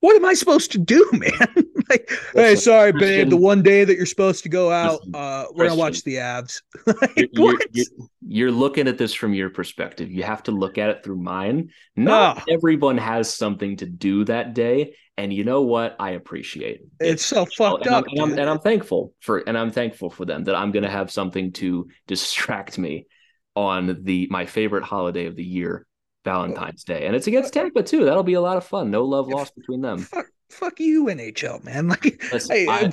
[0.00, 1.30] What am I supposed to do, man?
[1.90, 3.28] Like, hey, sorry, babe.
[3.30, 6.62] The one day that you're supposed to go out, uh, we're gonna watch the Avs.
[6.86, 7.66] like, You're, what?
[7.72, 10.10] you're- you're looking at this from your perspective.
[10.10, 11.70] You have to look at it through mine.
[11.96, 12.44] Not Ah.
[12.48, 15.96] everyone has something to do that day, and you know what?
[15.98, 16.86] I appreciate it.
[17.00, 20.10] It's so fucked and up, I'm, and, I'm, and I'm thankful for and I'm thankful
[20.10, 23.06] for them that I'm going to have something to distract me
[23.56, 25.84] on the my favorite holiday of the year,
[26.24, 28.04] Valentine's Day, and it's against Tampa too.
[28.04, 28.92] That'll be a lot of fun.
[28.92, 29.98] No love lost between them.
[29.98, 31.88] fuck, fuck you, NHL, man.
[31.88, 32.90] Like, Listen, I- uh,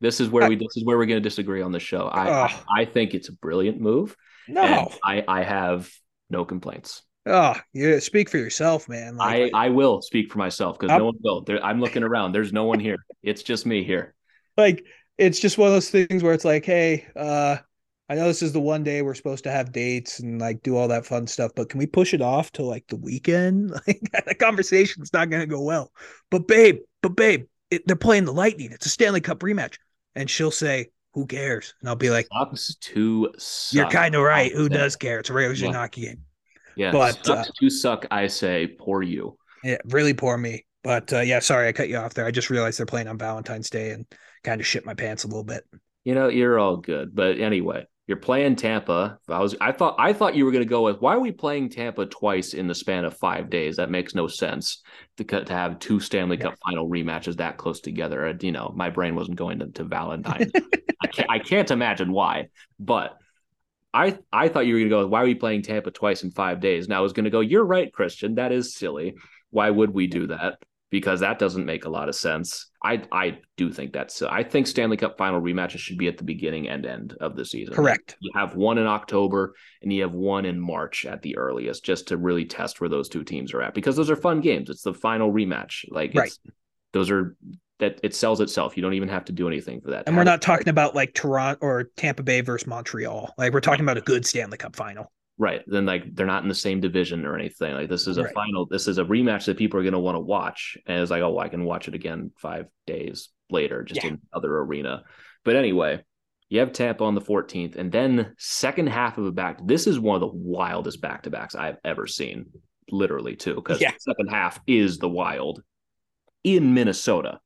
[0.00, 2.06] This is where I- we this is where we're going to disagree on the show.
[2.06, 4.16] I, I I think it's a brilliant move.
[4.48, 4.90] no.
[5.04, 5.90] I I have
[6.30, 7.02] no complaints.
[7.24, 8.00] Oh, yeah.
[8.00, 9.16] Speak for yourself, man.
[9.20, 11.42] I Like, I will speak for myself because no one will.
[11.42, 12.32] There, I'm looking around.
[12.32, 12.96] There's no one here.
[13.22, 14.14] It's just me here.
[14.56, 14.84] like
[15.18, 17.58] it's just one of those things where it's like, hey, uh,
[18.12, 20.76] I know this is the one day we're supposed to have dates and like do
[20.76, 23.70] all that fun stuff, but can we push it off to like the weekend?
[23.86, 25.90] Like the conversation's not gonna go well.
[26.30, 28.70] But babe, but babe, it, they're playing the Lightning.
[28.70, 29.78] It's a Stanley Cup rematch,
[30.14, 33.74] and she'll say, "Who cares?" And I'll be like, Sucks to suck.
[33.74, 34.52] "You're kind of right.
[34.52, 35.18] Who does care?
[35.20, 35.72] It's a regular Yeah.
[35.72, 36.20] hockey game."
[36.76, 38.06] Yeah, But, sucks uh, to suck.
[38.10, 39.38] I say, poor you.
[39.64, 40.66] Yeah, really poor me.
[40.84, 42.26] But uh, yeah, sorry I cut you off there.
[42.26, 44.04] I just realized they're playing on Valentine's Day and
[44.44, 45.64] kind of shit my pants a little bit.
[46.04, 47.14] You know, you're all good.
[47.14, 49.18] But anyway, you're playing Tampa.
[49.28, 51.30] I was I thought I thought you were going to go with why are we
[51.30, 53.76] playing Tampa twice in the span of 5 days?
[53.76, 54.82] That makes no sense
[55.18, 56.36] to to have two Stanley.
[56.36, 58.26] Cup final rematches that close together.
[58.26, 60.50] Uh, you know, my brain wasn't going to, to Valentine's.
[61.02, 62.48] I can't I can't imagine why.
[62.80, 63.16] But
[63.94, 66.32] I I thought you were going to go why are we playing Tampa twice in
[66.32, 66.86] 5 days?
[66.86, 68.34] And I was going to go you're right, Christian.
[68.34, 69.14] That is silly.
[69.50, 70.58] Why would we do that?
[70.92, 72.70] Because that doesn't make a lot of sense.
[72.84, 76.24] I I do think that's I think Stanley Cup final rematches should be at the
[76.24, 77.74] beginning and end of the season.
[77.74, 78.14] Correct.
[78.20, 82.08] You have one in October and you have one in March at the earliest, just
[82.08, 84.68] to really test where those two teams are at because those are fun games.
[84.68, 85.86] It's the final rematch.
[85.88, 86.30] Like right.
[86.92, 87.36] those are
[87.78, 88.76] that it sells itself.
[88.76, 90.04] You don't even have to do anything for that.
[90.06, 93.32] And we're not talking about like Toronto or Tampa Bay versus Montreal.
[93.38, 95.10] Like we're talking about a good Stanley Cup final.
[95.38, 95.62] Right.
[95.66, 97.74] Then like they're not in the same division or anything.
[97.74, 98.34] Like this is a right.
[98.34, 100.76] final, this is a rematch that people are gonna want to watch.
[100.86, 104.10] And it's like, oh, I can watch it again five days later, just yeah.
[104.10, 105.04] in other arena.
[105.44, 106.04] But anyway,
[106.48, 109.58] you have Tampa on the 14th, and then second half of a back.
[109.64, 112.50] This is one of the wildest back to backs I've ever seen,
[112.90, 113.92] literally too, because yeah.
[113.98, 115.62] second half is the wild
[116.44, 117.40] in Minnesota.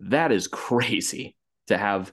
[0.00, 1.36] That is crazy
[1.68, 2.12] to have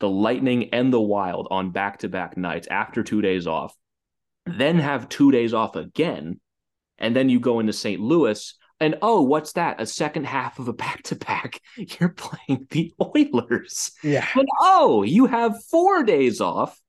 [0.00, 3.74] the Lightning and the Wild on back to back nights after two days off
[4.46, 6.40] then have two days off again,
[6.98, 8.00] and then you go into St.
[8.00, 9.80] Louis, and oh, what's that?
[9.80, 11.60] A second half of a back to back.
[11.76, 13.92] You're playing the Oilers.
[14.02, 14.26] Yeah.
[14.34, 16.80] And oh, you have four days off.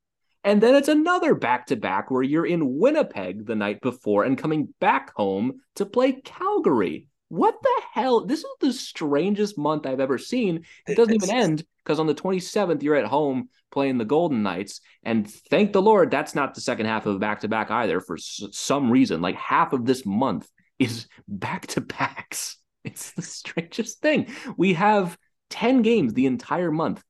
[0.44, 4.38] And then it's another back to back where you're in Winnipeg the night before and
[4.38, 7.08] coming back home to play Calgary.
[7.30, 8.26] What the hell?
[8.26, 10.64] This is the strangest month I've ever seen.
[10.88, 14.80] It doesn't even end because on the 27th, you're at home playing the Golden Knights.
[15.04, 18.00] And thank the Lord, that's not the second half of a back to back either
[18.00, 19.22] for s- some reason.
[19.22, 20.50] Like half of this month
[20.80, 22.58] is back to backs.
[22.84, 24.28] It's the strangest thing.
[24.56, 25.18] We have
[25.50, 27.04] 10 games the entire month.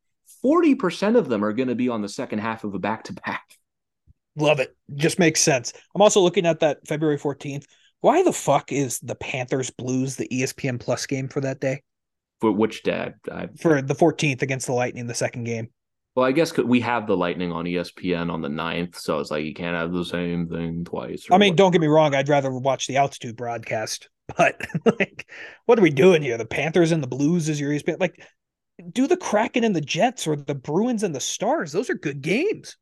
[0.43, 3.13] 40% of them are going to be on the second half of a back to
[3.13, 3.43] back.
[4.35, 4.75] Love it.
[4.95, 5.73] Just makes sense.
[5.93, 7.65] I'm also looking at that February 14th.
[8.01, 11.81] Why the fuck is the Panthers Blues the ESPN Plus game for that day?
[12.39, 13.13] For which day?
[13.31, 13.47] I...
[13.59, 15.69] For the 14th against the Lightning, the second game.
[16.15, 19.45] Well, I guess we have the Lightning on ESPN on the 9th, so it's like
[19.45, 21.27] you can't have the same thing twice.
[21.31, 24.59] I mean, don't get me wrong, I'd rather watch the altitude broadcast, but
[24.99, 25.29] like,
[25.65, 26.37] what are we doing here?
[26.37, 27.99] The Panthers and the Blues is your ESPN.
[27.99, 28.23] Like,
[28.91, 31.71] do the Kraken and the Jets or the Bruins and the Stars.
[31.71, 32.77] Those are good games.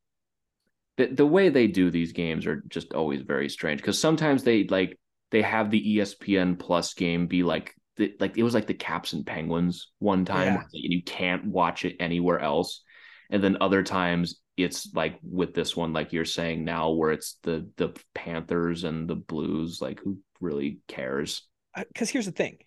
[0.98, 4.64] The, the way they do these games are just always very strange because sometimes they
[4.66, 4.98] like
[5.36, 9.12] they have the ESPN Plus game be like the, like it was like the Caps
[9.12, 10.62] and Penguins one time, yeah.
[10.62, 12.84] and you can't watch it anywhere else.
[13.30, 17.38] And then other times it's like with this one, like you're saying now, where it's
[17.44, 19.82] the the Panthers and the Blues.
[19.82, 21.42] Like who really cares?
[21.76, 22.60] Because here's the thing,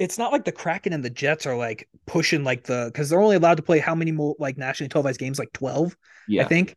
[0.00, 3.22] it's not like the Kraken and the Jets are like pushing like the because they're
[3.22, 5.96] only allowed to play how many more like nationally televised games like twelve.
[6.26, 6.74] Yeah, I think.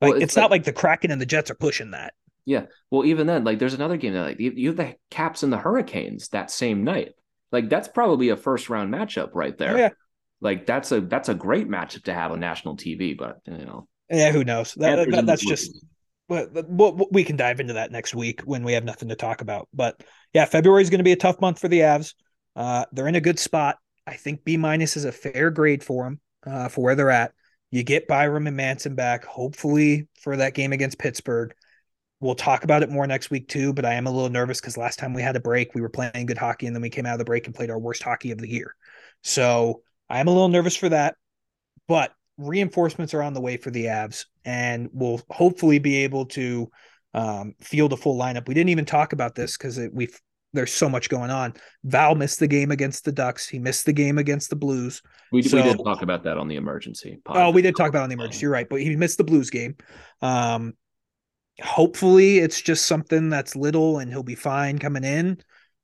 [0.00, 2.14] Like well, it's, it's like, not like the Kraken and the Jets are pushing that.
[2.44, 2.66] Yeah.
[2.90, 5.52] Well, even then, like there's another game that like you, you have the Caps and
[5.52, 7.14] the Hurricanes that same night.
[7.52, 9.78] Like that's probably a first round matchup right there.
[9.78, 9.90] Yeah.
[10.40, 13.88] Like that's a that's a great matchup to have on national TV, but you know.
[14.10, 14.74] Yeah, who knows?
[14.74, 15.72] That, that, that's just
[16.28, 19.68] well, we can dive into that next week when we have nothing to talk about.
[19.74, 22.14] But yeah, February is going to be a tough month for the Avs.
[22.56, 23.78] Uh, they're in a good spot.
[24.06, 27.32] I think B minus is a fair grade for them uh, for where they're at.
[27.70, 31.54] You get Byram and Manson back, hopefully for that game against Pittsburgh.
[32.24, 34.78] We'll talk about it more next week too, but I am a little nervous because
[34.78, 37.04] last time we had a break, we were playing good hockey and then we came
[37.04, 38.74] out of the break and played our worst hockey of the year.
[39.22, 41.16] So I am a little nervous for that,
[41.86, 46.70] but reinforcements are on the way for the Avs and we'll hopefully be able to
[47.12, 48.48] um, field a full lineup.
[48.48, 50.08] We didn't even talk about this because we
[50.54, 51.52] there's so much going on.
[51.82, 53.46] Val missed the game against the Ducks.
[53.46, 55.02] He missed the game against the Blues.
[55.30, 57.18] We, so, we did talk about that on the emergency.
[57.22, 57.36] Pod.
[57.36, 58.42] Oh, we did talk about on the emergency.
[58.42, 59.76] You're right, but he missed the Blues game.
[60.22, 60.74] Um,
[61.62, 65.38] hopefully it's just something that's little and he'll be fine coming in.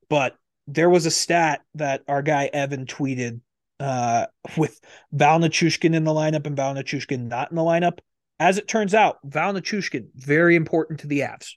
[0.09, 3.41] But there was a stat that our guy Evan tweeted
[3.79, 4.81] uh, with
[5.13, 7.99] Val Nichushkin in the lineup and Val Nichushkin not in the lineup.
[8.39, 11.55] As it turns out, Val Nichushkin very important to the Avs.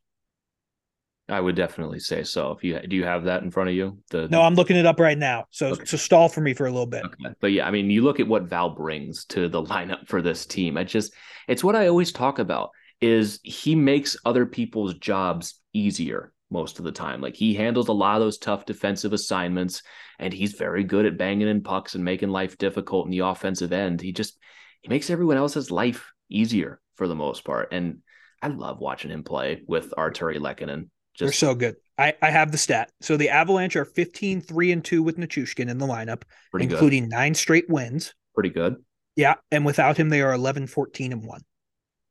[1.30, 2.51] I would definitely say so.
[2.51, 3.97] If you do, you have that in front of you?
[4.09, 5.45] The no, I'm looking it up right now.
[5.51, 5.86] So okay.
[5.86, 7.05] so stall for me for a little bit.
[7.05, 7.34] Okay.
[7.39, 10.45] But yeah, I mean, you look at what Val brings to the lineup for this
[10.45, 10.78] team.
[10.78, 11.14] I just
[11.47, 12.72] it's what I always talk about
[13.04, 17.20] is he makes other people's jobs easier most of the time.
[17.20, 19.84] Like he handles a lot of those tough defensive assignments
[20.20, 23.74] and he's very good at banging in pucks and making life difficult in the offensive
[23.74, 23.99] end.
[23.99, 24.39] He just
[24.82, 27.74] he makes everyone else's life easier for the most part.
[27.74, 27.99] And
[28.41, 30.89] I love watching him play with Artturi Lehkonen.
[31.20, 31.76] They're Just so good.
[31.97, 32.89] I, I have the stat.
[33.01, 36.74] So the Avalanche are 15 3 and 2 with Nichushkin in the lineup, pretty good.
[36.74, 38.14] including nine straight wins.
[38.34, 38.78] Pretty good.
[39.16, 39.36] Yeah.
[39.51, 41.41] And without him, they are 11 14 and 1.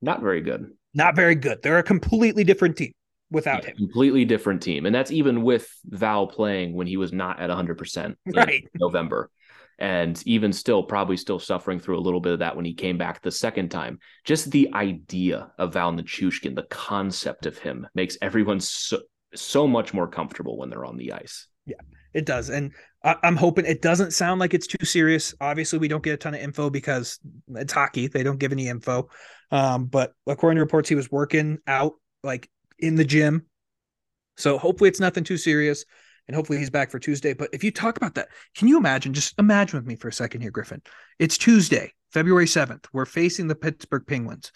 [0.03, 0.72] Not very good.
[0.95, 1.62] Not very good.
[1.62, 2.93] They're a completely different team
[3.30, 3.76] without Yeah, him.
[3.76, 7.78] completely different team, and that's even with Val playing when he was not at 100
[7.78, 8.64] percent in Right.
[8.74, 9.30] November,
[9.78, 12.99] and even still probably still suffering through a little bit of that when he came
[12.99, 13.99] back the second time.
[14.24, 19.01] Just the idea of Val Nichushkin, the concept of him, makes everyone so
[19.34, 21.47] so much more comfortable when they're on the ice.
[21.64, 21.76] Yeah,
[22.12, 22.51] it does.
[22.51, 22.72] And
[23.03, 25.34] I, I'm hoping it doesn't sound like it's too serious.
[25.40, 27.18] Obviously, we don't get a ton of info because
[27.55, 28.09] it's hockey.
[28.09, 29.09] They don't give any info.
[29.53, 31.92] Um, but according to reports, he was working out
[32.24, 32.48] like
[32.78, 33.46] in the gym.
[34.36, 35.84] So hopefully it's nothing too serious.
[36.26, 37.34] And hopefully he's back for Tuesday.
[37.34, 39.12] But if you talk about that, can you imagine?
[39.12, 40.80] Just imagine with me for a second here, Griffin.
[41.18, 42.86] It's Tuesday, February 7th.
[42.92, 44.53] We're facing the Pittsburgh Penguins.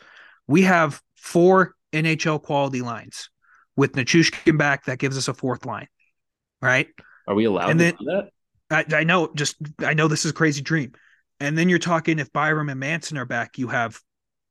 [0.46, 3.30] We have four NHL quality lines
[3.76, 4.84] with Nichushkin back.
[4.86, 5.88] That gives us a fourth line.
[6.62, 6.88] Right.
[7.26, 8.30] Are we allowed And to then- do that?
[8.68, 10.92] I, I know, just I know this is a crazy dream.
[11.38, 14.00] And then you're talking if Byram and Manson are back, you have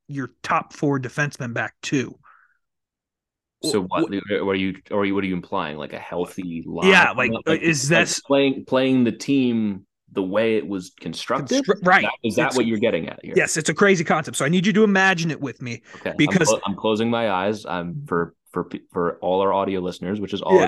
[0.08, 2.18] your top four defensemen back too.
[3.64, 4.14] So what?
[4.14, 4.76] Uh, what are you?
[4.92, 5.78] Or what are you implying?
[5.78, 6.90] Like a healthy line?
[6.90, 11.64] Yeah, like, uh, is like this- playing playing the team the way it was constructed?
[11.66, 12.04] Constru- right.
[12.04, 13.34] Is that, is that It's- what you're getting at here?
[13.36, 14.38] Yes, it's a crazy concept.
[14.38, 15.82] So I need you to imagine it with me.
[15.96, 16.12] Okay.
[16.12, 17.66] I'm Because- clo- I'm, closing my eyes.
[17.66, 20.60] I'm for for for all our audio listeners, which is all.
[20.60, 20.68] Yeah.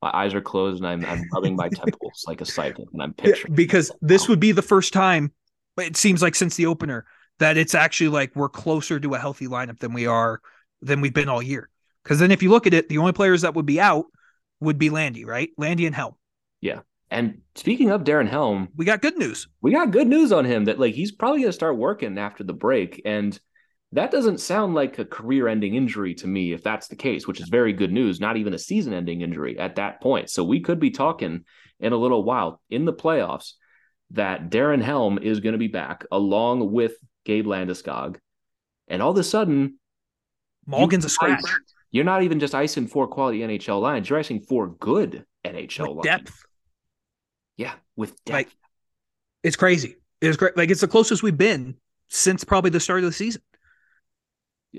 [0.00, 3.14] My eyes are closed and I'm I'm rubbing my temples like a psychic, and I'm
[3.18, 5.32] Yeah, picturing because this would be the first time
[5.78, 7.04] it seems like since the opener
[7.38, 10.40] that it's actually like we're closer to a healthy lineup than we are
[10.80, 11.68] than we've been all year.
[12.02, 14.06] Because then if you look at it, the only players that would be out
[14.60, 15.50] would be Landy, right?
[15.56, 16.14] Landy and Helm.
[16.60, 16.80] Yeah.
[17.10, 19.46] And speaking of Darren Helm, We got good news.
[19.60, 22.42] we got good news on him that like he's probably going to start working after
[22.44, 23.38] the break and
[23.94, 27.48] that doesn't sound like a career-ending injury to me if that's the case which is
[27.50, 30.90] very good news not even a season-ending injury at that point so we could be
[30.90, 31.44] talking
[31.78, 33.52] in a little while in the playoffs
[34.12, 36.94] that Darren Helm is going to be back along with
[37.24, 38.16] Gabe Landeskog
[38.88, 39.78] and all of a sudden
[40.66, 41.42] Malgin's a scratch
[41.90, 46.06] you're not even just icing four quality NHL lines you're icing four good NHL with
[46.06, 46.42] lines depth.
[47.56, 48.48] yeah with depth Like,
[49.42, 49.96] It's crazy.
[50.20, 50.56] It's great.
[50.56, 51.76] Like it's the closest we've been
[52.08, 53.42] since probably the start of the season.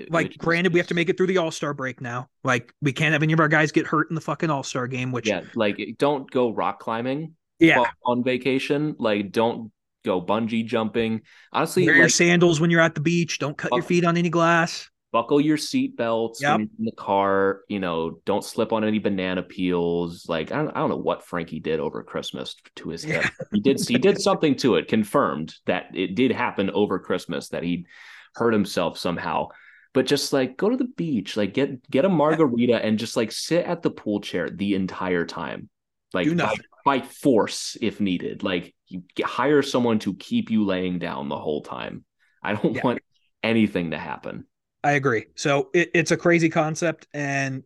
[0.08, 2.28] Like, granted, we have to make it through the All Star break now.
[2.42, 4.88] Like, we can't have any of our guys get hurt in the fucking All Star
[4.88, 5.12] game.
[5.12, 9.70] Which, yeah like don't go rock climbing yeah, on vacation like don't
[10.04, 11.22] go bungee jumping.
[11.52, 13.38] Honestly wear your sandals when you're at the beach.
[13.38, 14.88] Don't cut your feet on any glass.
[15.12, 16.60] buckle your seat belts Yep.
[16.60, 20.26] in the car you know don't slip on any banana peels.
[20.28, 23.60] Like I don't, I don't know what frankie did over christmas to his hip he
[23.60, 27.86] did he did something to it confirmed that it did happen over christmas that he
[28.34, 29.48] hurt himself somehow.
[29.92, 33.30] But just like go to the beach like get get a margarita and just like
[33.30, 35.68] sit at the pool chair the entire time.
[36.12, 38.42] Like Do by, by force if needed.
[38.42, 42.04] Like you get, hire someone to keep you laying down the whole time
[42.42, 42.82] i don't Yeah.
[42.82, 43.00] want
[43.42, 44.46] anything to happen
[44.82, 45.26] I agree.
[45.34, 47.62] So it, it's a crazy concept, and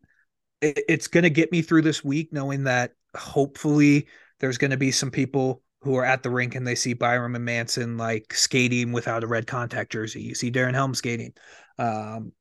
[0.61, 4.09] it, it's going to get me through this week, knowing that hopefully
[4.41, 7.37] there's going to be some people who are at the rink and they see Byram
[7.37, 10.23] and Manson like skating without a red contact jersey.
[10.23, 11.33] You see Darren Helm skating.
[11.79, 12.33] Um,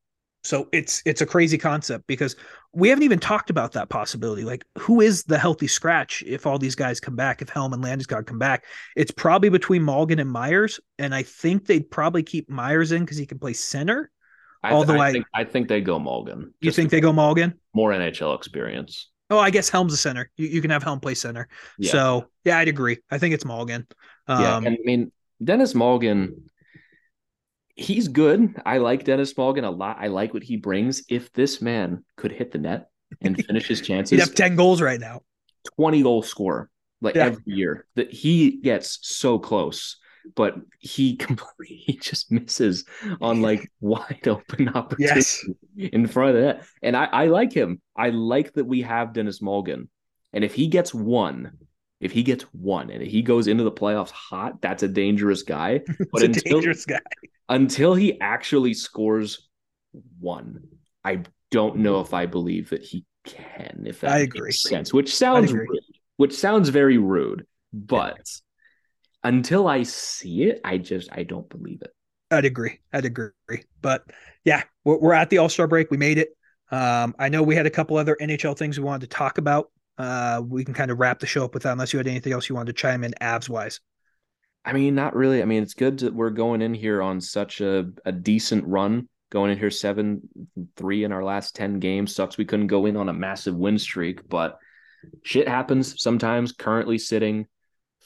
[0.44, 2.36] so it's it's a crazy concept because
[2.74, 4.44] we haven't even talked about that possibility.
[4.44, 7.42] Like, who is the healthy scratch if all these guys come back?
[7.42, 8.66] If Helm and Landeskog come back,
[8.96, 13.18] it's probably between Malgin and Meyers, and I think they'd probably keep Meyers in because
[13.18, 14.12] he can play center.
[14.64, 16.52] I, Although I, I- think I think they go Malgin.
[16.62, 17.54] You think they go Malgin?
[17.74, 19.10] more NHL experience?
[19.30, 20.32] Oh, I guess Helm's a center.
[20.38, 21.48] You, you can have Helm play center.
[21.78, 21.92] Yeah.
[21.92, 22.98] So yeah, I'd agree.
[23.12, 23.86] I think it's Malgin.
[24.28, 25.12] Um, yeah, and I mean
[25.44, 26.34] Denis Malgin,
[27.78, 28.60] he's good.
[28.66, 29.98] I like Denis Malgin a lot.
[30.00, 31.04] I like what he brings.
[31.10, 32.90] If this man could hit the net
[33.22, 35.22] and finish his he'd chances, have ten goals right now.
[35.76, 36.70] twenty goal scorer
[37.02, 37.28] like Yeah.
[37.28, 37.86] every year.
[37.96, 39.98] That he gets so close.
[40.36, 42.84] But he completely he just misses
[43.22, 45.42] on like wide open opportunities
[45.78, 45.92] Yes.
[45.94, 46.64] in front of that.
[46.84, 47.82] And I, I like him.
[47.96, 49.88] I like that we have Denis Malgin.
[50.34, 51.54] And if he gets one,
[52.02, 55.80] if he gets one and he goes into the playoffs hot, that's a dangerous guy.
[56.12, 57.00] But It's a until dangerous guy.
[57.50, 59.50] Until he actually scores
[60.20, 60.68] one,
[61.04, 63.84] I don't know if I believe that he can.
[63.86, 64.52] If that I makes agree.
[64.52, 65.80] sense, which sounds rude,
[66.18, 68.20] which sounds very rude, but
[69.24, 71.92] until I see it, I just I don't believe it.
[72.32, 72.80] I'd agree.
[72.92, 73.32] I'd agree.
[73.82, 74.04] But
[74.44, 75.90] yeah, we're, we're at the All Star break.
[75.92, 76.30] We made it.
[76.70, 79.72] Um, I know we had a couple other NHL things we wanted to talk about.
[79.98, 82.34] Uh, we can kind of wrap the show up with that, unless you had anything
[82.34, 83.80] else you wanted to chime in, Avs wise.
[84.68, 85.42] I mean, not really.
[85.42, 89.08] I mean, it's good that we're going in here on such a, a decent run
[89.30, 90.22] going in here seven
[90.76, 92.14] three in our last ten games.
[92.14, 94.58] Sucks we couldn't go in on a massive win streak, but
[95.24, 96.52] shit happens sometimes.
[96.52, 97.48] Currently sitting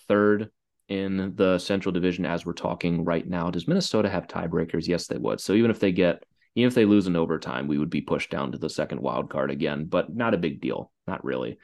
[0.08, 0.52] third
[0.88, 3.50] in the Central Division as we're talking right now.
[3.50, 4.88] Does Minnesota have tiebreakers?
[4.88, 5.40] Yes, they would.
[5.42, 8.30] So even if they get even if they lose in overtime, we would be pushed
[8.30, 11.58] down to the second wild card again, but not a big deal, not really.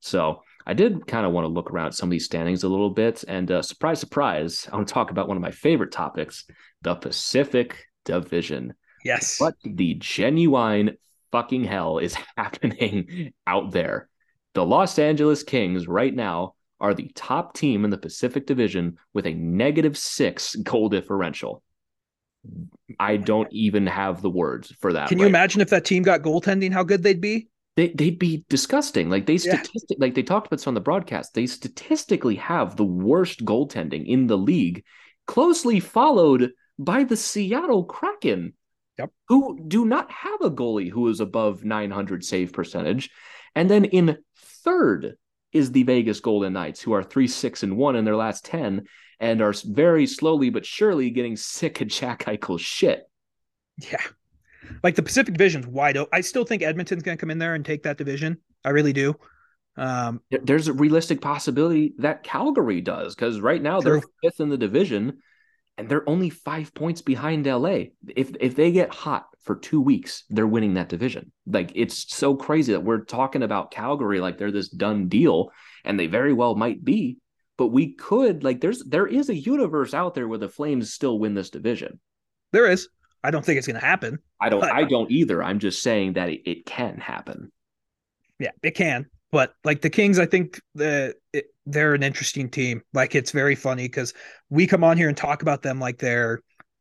[0.00, 2.90] So I did kind of want to look around some of these standings a little
[2.90, 6.44] bit, and uh, surprise, surprise, I want to talk about one of my favorite topics:
[6.82, 8.74] the Pacific Division.
[9.04, 10.96] Yes, what the genuine
[11.32, 14.08] fucking hell is happening out there?
[14.54, 19.26] The Los Angeles Kings right now are the top team in the Pacific Division with
[19.26, 21.62] a negative six goal differential.
[22.98, 25.08] I don't even have the words for that.
[25.08, 25.62] Can you imagine now.
[25.62, 27.48] if that team got goaltending, how good they'd be?
[27.76, 29.08] They, they'd be disgusting.
[29.08, 30.04] Like they statistic, yeah.
[30.04, 31.34] like they talked about this on the broadcast.
[31.34, 34.84] They statistically have the worst goaltending in the league,
[35.26, 38.52] closely followed by the Seattle Kraken,
[38.98, 39.10] yep.
[39.28, 43.10] who do not have a goalie who is above 900 save percentage.
[43.54, 45.16] And then in third
[45.52, 48.86] is the Vegas Golden Knights, who are three, six, and one in their last 10
[49.20, 53.08] and are very slowly but surely getting sick of Jack Eichel's shit.
[53.78, 54.00] Yeah.
[54.82, 56.10] Like the Pacific Division's wide open.
[56.12, 58.38] I still think Edmonton's going to come in there and take that division.
[58.64, 59.14] I really do.
[59.76, 63.92] Um, There's a realistic possibility that Calgary does because right now true.
[63.92, 65.18] they're fifth in the division
[65.78, 67.84] and they're only five points behind LA.
[68.14, 71.32] If if they get hot for two weeks, they're winning that division.
[71.46, 75.50] Like it's so crazy that we're talking about Calgary like they're this done deal,
[75.84, 77.18] and they very well might be.
[77.56, 81.18] But we could like there's there is a universe out there where the Flames still
[81.18, 82.00] win this division.
[82.52, 82.88] There is.
[83.24, 84.18] I don't think it's going to happen.
[84.40, 84.60] I don't.
[84.60, 85.42] But, I don't either.
[85.42, 87.52] I'm just saying that it, it can happen.
[88.38, 89.06] Yeah, it can.
[89.30, 92.82] But like the Kings, I think the it, they're an interesting team.
[92.92, 94.12] Like it's very funny because
[94.50, 96.40] we come on here and talk about them like they're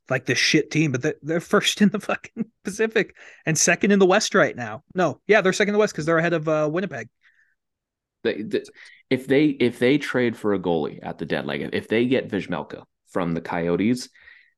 [0.09, 3.15] like the shit team, but they're, they're first in the fucking Pacific
[3.45, 4.83] and second in the West right now.
[4.93, 7.07] No, yeah, they're second in the West because they're ahead of uh, Winnipeg.
[8.23, 8.63] They, they,
[9.09, 12.83] if they if they trade for a goalie at the deadline, if they get Vejmelka
[13.09, 14.09] from the Coyotes,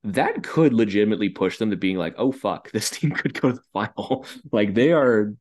[0.04, 3.56] that could legitimately push them to being like, oh fuck, this team could go to
[3.56, 4.26] the final.
[4.52, 5.34] like they are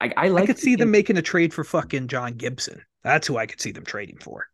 [0.00, 0.44] I, I like.
[0.44, 2.82] I could see them making a trade for fucking John Gibson.
[3.02, 4.46] That's who I could see them trading for.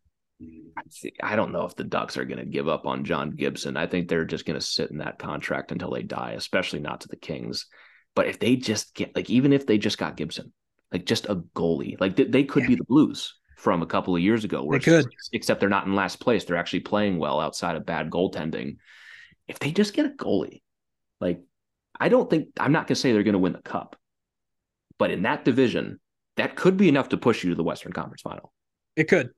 [1.21, 3.77] I don't know if the Ducks are going to give up on John Gibson.
[3.77, 7.01] I think they're just going to sit in that contract until they die, especially not
[7.01, 7.67] to the Kings.
[8.15, 10.51] But if they just get like, even if they just got Gibson,
[10.91, 12.69] like just a goalie, like they, they could yeah.
[12.69, 14.63] be the Blues from a couple of years ago.
[14.63, 16.45] Where they could, except they're not in last place.
[16.45, 18.77] They're actually playing well outside of bad goaltending.
[19.47, 20.61] If they just get a goalie,
[21.19, 21.41] like
[21.99, 23.95] I don't think I'm not going to say they're going to win the cup,
[24.97, 25.99] but in that division,
[26.37, 28.53] that could be enough to push you to the Western Conference final.
[28.95, 29.31] It could.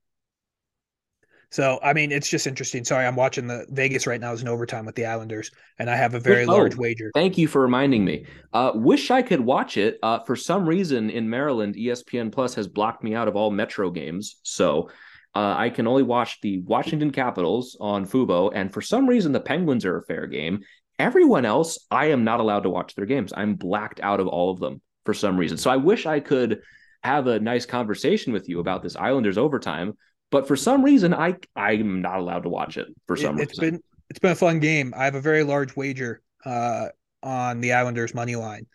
[1.53, 2.83] So, I mean, it's just interesting.
[2.83, 5.95] Sorry, I'm watching the Vegas right now is in overtime with the Islanders, and I
[5.95, 7.11] have a very oh, large wager.
[7.13, 8.25] Thank you for reminding me.
[8.53, 9.99] Uh, wish I could watch it.
[10.01, 13.91] Uh, for some reason in Maryland, ESPN Plus has blocked me out of all Metro
[13.91, 14.37] games.
[14.41, 14.89] So
[15.35, 18.51] uh, I can only watch the Washington Capitals on Fubo.
[18.53, 20.61] And for some reason, the Penguins are a fair game.
[20.99, 23.33] Everyone else, I am not allowed to watch their games.
[23.35, 25.57] I'm blacked out of all of them for some reason.
[25.57, 26.61] So I wish I could
[27.03, 29.97] have a nice conversation with you about this Islanders overtime,
[30.31, 33.59] but for some reason I I'm not allowed to watch it for some it, it's
[33.59, 33.75] reason.
[33.75, 34.93] been it's been a fun game.
[34.95, 36.87] I have a very large wager uh,
[37.21, 38.67] on the Islanders money line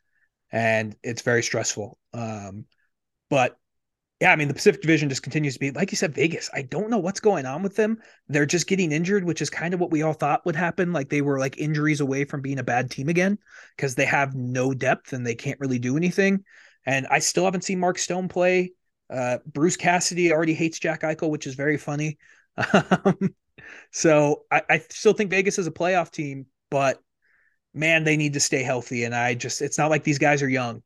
[0.53, 1.99] and it's very stressful.
[2.13, 2.67] Um,
[3.31, 3.57] but
[4.21, 6.51] yeah, I mean, the Pacific Division just continues to be, like you said, Vegas.
[6.53, 7.99] I don't know what's going on with them.
[8.29, 10.93] They're just getting injured, which is kind of what we all thought would happen.
[10.93, 13.39] Like they were like injuries away from being a bad team again
[13.77, 16.45] because they have no depth and they can't really do anything.
[16.85, 18.73] And I still haven't seen Mark Stone play.
[19.09, 22.19] Uh, Bruce Cassidy already hates Jack Eichel, which is very funny.
[22.73, 23.35] Um,
[23.93, 27.01] so I, I still think Vegas is a playoff team, but
[27.75, 29.05] man, they need to stay healthy.
[29.05, 30.83] And I just, it's not like these guys are young.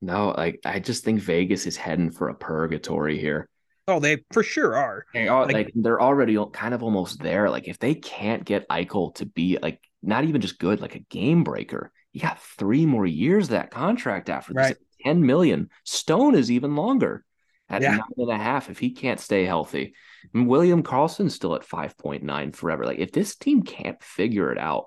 [0.00, 3.48] No, like I just think Vegas is heading for a purgatory here.
[3.86, 5.04] Oh, they for sure are.
[5.12, 7.50] They are like, like, they're already kind of almost there.
[7.50, 11.00] Like if they can't get Eichel to be like not even just good, like a
[11.00, 14.68] game breaker, you got three more years that contract after this.
[14.68, 14.76] Right.
[15.04, 15.68] 10 million.
[15.84, 17.24] Stone is even longer
[17.68, 17.96] at yeah.
[17.96, 19.94] nine and a half if he can't stay healthy.
[20.32, 22.86] And William Karlsson's still at 5.9 forever.
[22.86, 24.86] Like if this team can't figure it out,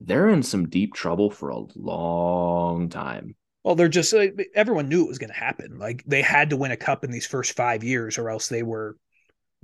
[0.00, 3.34] they're in some deep trouble for a long time.
[3.64, 4.14] Well, they're just
[4.54, 5.78] everyone knew it was going to happen.
[5.78, 8.62] Like they had to win a cup in these first five years, or else they
[8.62, 8.96] were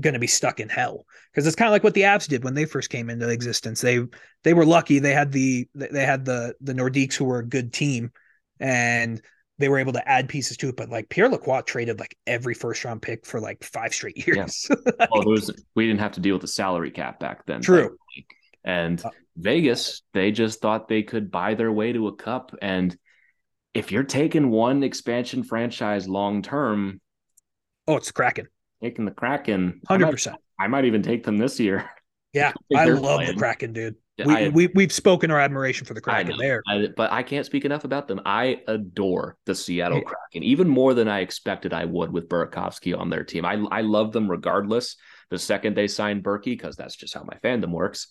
[0.00, 1.04] going to be stuck in hell.
[1.30, 3.82] Because it's kind of like what the Avs did when they first came into existence.
[3.82, 4.00] They
[4.42, 4.98] they were lucky.
[4.98, 8.10] They had the they had the the Nordiques who were a good team,
[8.58, 9.20] and
[9.58, 10.76] they were able to add pieces to it.
[10.76, 14.66] But like Pierre Lacroix traded like every first round pick for like five straight years.
[14.70, 14.92] Yeah.
[14.98, 17.60] like, well, was, we didn't have to deal with the salary cap back then.
[17.60, 17.96] True.
[18.64, 22.54] And uh, Vegas, they just thought they could buy their way to a cup.
[22.62, 22.96] And
[23.74, 27.00] if you're taking one expansion franchise long term,
[27.86, 28.48] oh, it's Kraken.
[28.82, 30.36] Taking the Kraken, hundred percent.
[30.58, 31.88] I might even take them this year.
[32.32, 33.32] Yeah, I, I love playing.
[33.32, 33.96] the Kraken, dude.
[34.24, 37.44] We, I, we we've spoken our admiration for the Kraken there, I, but I can't
[37.44, 38.20] speak enough about them.
[38.24, 40.04] I adore the Seattle yeah.
[40.04, 43.44] Kraken even more than I expected I would with Burakovsky on their team.
[43.44, 44.94] I I love them regardless.
[45.30, 48.08] The second they signed Berkey, because that's just how my fandom works.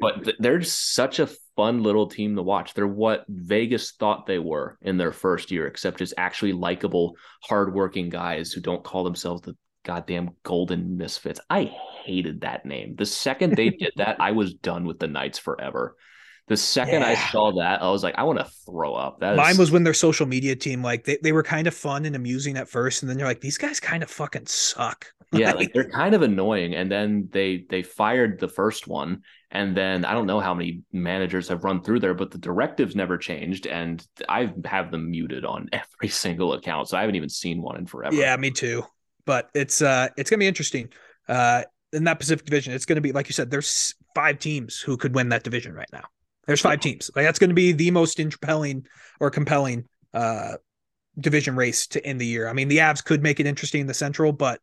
[0.00, 2.74] but th- they're such a fun little team to watch.
[2.74, 8.10] They're what Vegas thought they were in their first year, except just actually likable, hardworking
[8.10, 11.40] guys who don't call themselves the goddamn golden misfits.
[11.50, 11.74] I
[12.04, 12.94] hated that name.
[12.96, 15.96] The second they did that, I was done with the Knights forever.
[16.52, 17.08] The second yeah.
[17.08, 19.20] I saw that, I was like, I want to throw up.
[19.20, 19.58] That Mine is...
[19.58, 22.58] was when their social media team, like they, they were kind of fun and amusing
[22.58, 25.06] at first, and then you're like, these guys kind of fucking suck.
[25.34, 26.74] Yeah, like they're kind of annoying.
[26.74, 30.82] And then they they fired the first one, and then I don't know how many
[30.92, 35.46] managers have run through there, but the directives never changed, and I have them muted
[35.46, 38.14] on every single account, so I haven't even seen one in forever.
[38.14, 38.84] Yeah, me too
[39.24, 40.88] but it's uh it's gonna be interesting.
[41.28, 41.62] Uh,
[41.92, 43.50] in that Pacific Division, it's gonna be like you said.
[43.50, 46.04] There's five teams who could win that division right now.
[46.46, 47.10] There's five teams.
[47.14, 48.86] Like that's going to be the most compelling
[49.20, 50.54] or compelling uh
[51.18, 52.48] division race to end the year.
[52.48, 54.60] I mean, the Avs could make it interesting in the Central, but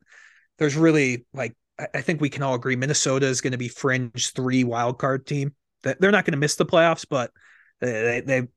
[0.58, 1.56] there's really like
[1.94, 5.26] I think we can all agree Minnesota is going to be fringe three wild card
[5.26, 5.54] team.
[5.84, 7.32] They're not going to miss the playoffs, but
[7.80, 8.48] they they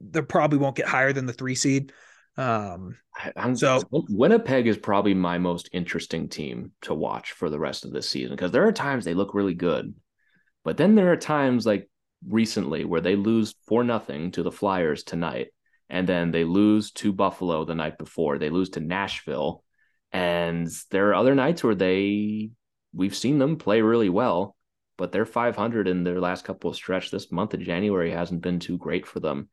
[0.00, 1.92] they probably won't get higher than the three seed.
[2.38, 2.96] Um,
[3.34, 7.92] I'm, so Winnipeg is probably my most interesting team to watch for the rest of
[7.92, 9.94] this season because there are times they look really good,
[10.64, 11.88] but then there are times like
[12.26, 15.48] recently where they lose for nothing to the Flyers tonight,
[15.88, 18.38] and then they lose to Buffalo the night before.
[18.38, 19.64] They lose to Nashville,
[20.12, 22.50] and there are other nights where they
[22.92, 24.56] we've seen them play really well,
[24.96, 27.10] but they're 500 in their last couple of stretch.
[27.10, 29.48] This month of January hasn't been too great for them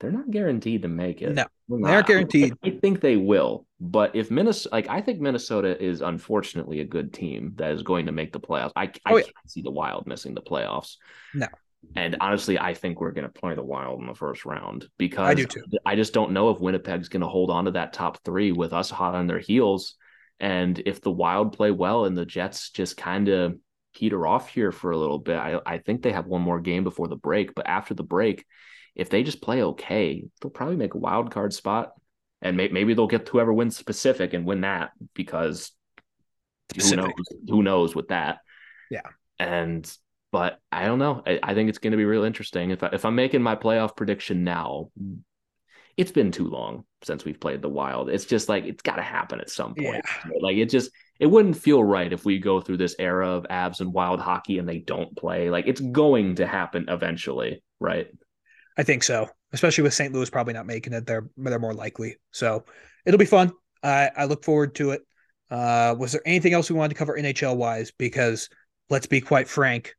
[0.00, 1.34] they're not guaranteed to make it.
[1.34, 2.54] No, they aren't guaranteed.
[2.62, 7.12] I think they will, but if Minnesota, like I think Minnesota is unfortunately a good
[7.12, 8.72] team that is going to make the playoffs.
[8.76, 9.22] I, I oh, yeah.
[9.24, 10.96] can't see the Wild missing the playoffs.
[11.32, 11.46] No,
[11.94, 15.28] and honestly, I think we're going to play the Wild in the first round because
[15.28, 15.64] I do too.
[15.86, 18.72] I just don't know if Winnipeg's going to hold on to that top three with
[18.72, 19.94] us hot on their heels,
[20.40, 23.56] and if the Wild play well and the Jets just kind of
[23.94, 26.82] peter off here for a little bit, I, I think they have one more game
[26.82, 27.54] before the break.
[27.54, 28.44] But after the break
[28.94, 31.92] if they just play okay, they'll probably make a wild card spot,
[32.42, 35.72] and may- maybe they'll get whoever wins Pacific and win that because
[36.76, 37.12] who knows?
[37.48, 38.38] Who knows with that?
[38.90, 39.02] Yeah,
[39.38, 39.90] and
[40.32, 41.22] but I don't know.
[41.26, 42.70] I, I think it's going to be real interesting.
[42.70, 44.90] If I, if I'm making my playoff prediction now,
[45.96, 48.10] it's been too long since we've played the Wild.
[48.10, 50.04] It's just like it's got to happen at some point.
[50.04, 50.30] Yeah.
[50.40, 50.90] Like it just
[51.20, 54.58] it wouldn't feel right if we go through this era of Avs and Wild hockey
[54.58, 55.50] and they don't play.
[55.50, 58.08] Like it's going to happen eventually, right?
[58.76, 60.12] I think so, especially with St.
[60.12, 61.06] Louis probably not making it.
[61.06, 62.16] They're they're more likely.
[62.32, 62.64] So
[63.06, 63.52] it'll be fun.
[63.82, 65.02] I I look forward to it.
[65.50, 67.92] Uh, was there anything else we wanted to cover NHL wise?
[67.96, 68.48] Because
[68.90, 69.94] let's be quite frank,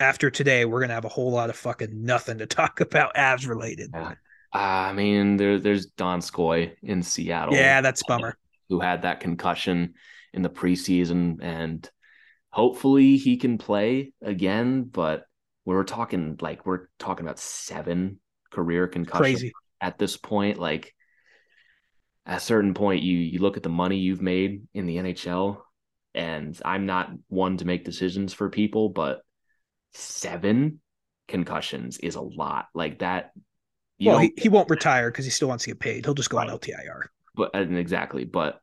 [0.00, 3.48] after today, we're gonna have a whole lot of fucking nothing to talk about Avs
[3.48, 3.90] related.
[3.92, 4.14] Yeah.
[4.52, 7.54] I mean, there there's Donskoi in Seattle.
[7.54, 8.36] Yeah, that's bummer.
[8.68, 9.94] Who had that concussion
[10.32, 11.88] in the preseason, and
[12.50, 14.84] hopefully he can play again.
[14.84, 15.24] But
[15.76, 18.18] we're talking like we're talking about seven
[18.50, 19.52] career concussions Crazy.
[19.80, 20.58] at this point.
[20.58, 20.94] Like
[22.24, 25.60] at a certain point, you you look at the money you've made in the NHL,
[26.14, 29.20] and I'm not one to make decisions for people, but
[29.92, 30.80] seven
[31.26, 32.66] concussions is a lot.
[32.74, 33.32] Like that.
[34.00, 36.04] well, he, he won't retire because he still wants to get paid.
[36.04, 36.48] He'll just go right.
[36.48, 37.08] on LTIR.
[37.34, 38.60] But exactly, but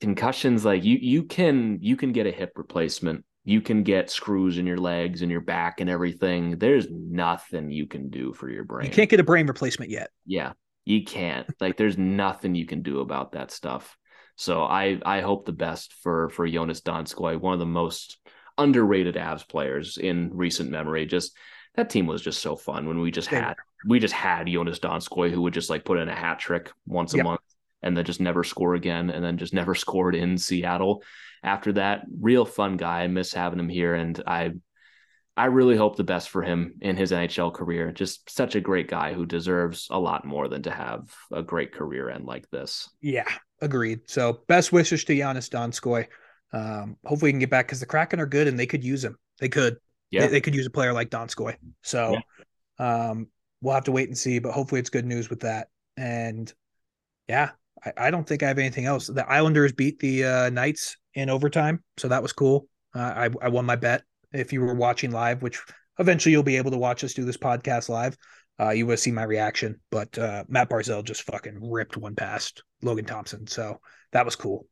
[0.00, 4.58] concussions like you you can you can get a hip replacement you can get screws
[4.58, 6.58] in your legs and your back and everything.
[6.58, 8.86] There's nothing you can do for your brain.
[8.86, 10.10] You can't get a brain replacement yet.
[10.26, 10.52] Yeah,
[10.84, 11.48] you can't.
[11.60, 13.96] like there's nothing you can do about that stuff.
[14.36, 18.18] So I I hope the best for for Joonas Donskoi, one of the most
[18.58, 21.06] underrated Avs players in recent memory.
[21.06, 21.36] Just
[21.74, 23.56] that team was just so fun when we just had
[23.86, 27.14] we just had Joonas Donskoi who would just like put in a hat trick once
[27.14, 27.24] a yep.
[27.24, 27.40] month
[27.82, 31.02] and then just never score again and then just never scored in Seattle
[31.42, 32.02] after that.
[32.20, 33.02] Real fun guy.
[33.02, 34.52] I miss having him here, and I
[35.36, 37.90] I really hope the best for him in his NHL career.
[37.90, 41.72] Just such a great guy who deserves a lot more than to have a great
[41.72, 42.90] career end like this.
[43.00, 43.28] Yeah,
[43.60, 44.00] agreed.
[44.06, 46.06] So best wishes to Joonas Donskoi.
[46.52, 49.02] Um, hopefully he can get back because the Kraken are good and they could use
[49.02, 49.16] him.
[49.40, 49.78] They could.
[50.10, 50.22] Yeah.
[50.22, 51.56] They, they could use a player like Donskoi.
[51.82, 52.18] So
[52.78, 53.08] yeah.
[53.08, 53.28] um,
[53.62, 55.68] we'll have to wait and see, but hopefully it's good news with that.
[55.96, 56.52] And
[57.26, 57.52] yeah,
[57.82, 59.06] I, I don't think I have anything else.
[59.06, 62.68] The Islanders beat the uh, Knights in overtime, so that was cool.
[62.94, 64.02] Uh, I I won my bet
[64.32, 65.60] if you were watching live, which
[65.98, 68.16] eventually you'll be able to watch us do this podcast live.
[68.60, 72.62] Uh, you will see my reaction, but uh, Matt Barzal just fucking ripped one past
[72.82, 73.80] Logan Thompson, so
[74.12, 74.66] that was cool.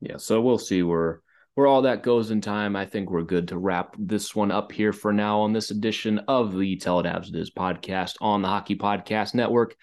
[0.00, 1.20] Yeah, so we'll see where
[1.54, 2.76] where all that goes in time.
[2.76, 6.20] I think we're good to wrap this one up here for now on this edition
[6.28, 9.74] of the Avs It Is podcast on the Hockey Podcast Network.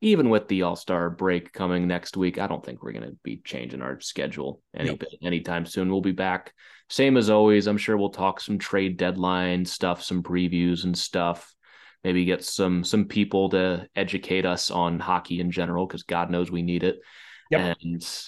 [0.00, 3.16] Even with the All Star break coming next week, I don't think we're going to
[3.24, 5.02] be changing our schedule any nope.
[5.22, 5.90] anytime soon.
[5.90, 6.52] We'll be back,
[6.88, 7.66] same as always.
[7.66, 11.52] I'm sure we'll talk some trade deadline stuff, some previews and stuff.
[12.04, 16.50] Maybe get some some people to educate us on hockey in general because God knows
[16.50, 17.00] we need it.
[17.50, 17.76] Yep.
[17.82, 18.22] And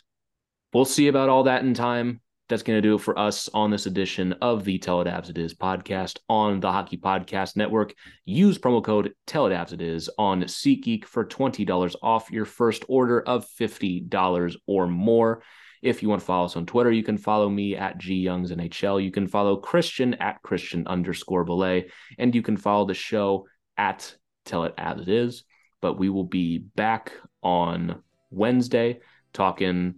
[0.73, 2.21] we'll see about all that in time
[2.51, 5.31] that's going to do it for us on this edition of the Tell It Avs
[5.31, 7.95] It Is podcast on the Hockey Podcast Network.
[8.25, 12.85] Use promo code Tell It Avs It Is on SeatGeek for $20 off your first
[12.89, 15.45] order of $50 or more.
[15.81, 18.51] If you want to follow us on Twitter, you can follow me at G Youngs
[18.51, 19.03] NHL.
[19.03, 21.85] You can follow Christian at Christian underscore Bolle,
[22.19, 23.47] and you can follow the show
[23.79, 24.13] at
[24.45, 25.45] Tell It As It Is.
[25.81, 27.13] But we will be back
[27.45, 28.03] on
[28.33, 28.99] Wednesday
[29.33, 29.95] talking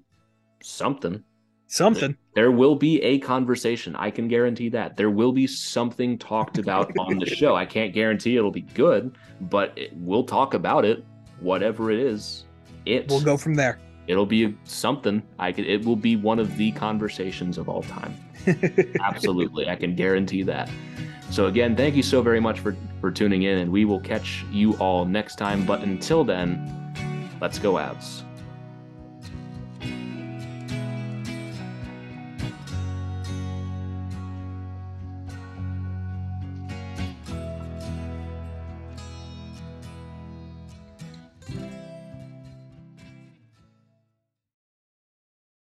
[0.62, 1.24] something
[1.73, 2.16] something.
[2.35, 3.97] There will be a conversation.
[3.97, 4.97] I can guarantee that.
[4.97, 7.57] There will be something talked about on the show.
[7.57, 11.05] I can't guarantee it'll be good, but it, we'll talk about it,
[11.40, 12.44] whatever it is.
[12.85, 13.09] It.
[13.09, 13.78] We'll go from there.
[14.07, 15.23] It'll be something.
[15.39, 15.66] I could.
[15.66, 18.15] It will be one of the conversations of all time.
[19.01, 20.69] Absolutely, I can guarantee that.
[21.31, 24.44] So again, thank you so very much for for tuning in, and we will catch
[24.51, 25.65] you all next time.
[25.65, 28.24] But until then, let's go Avs.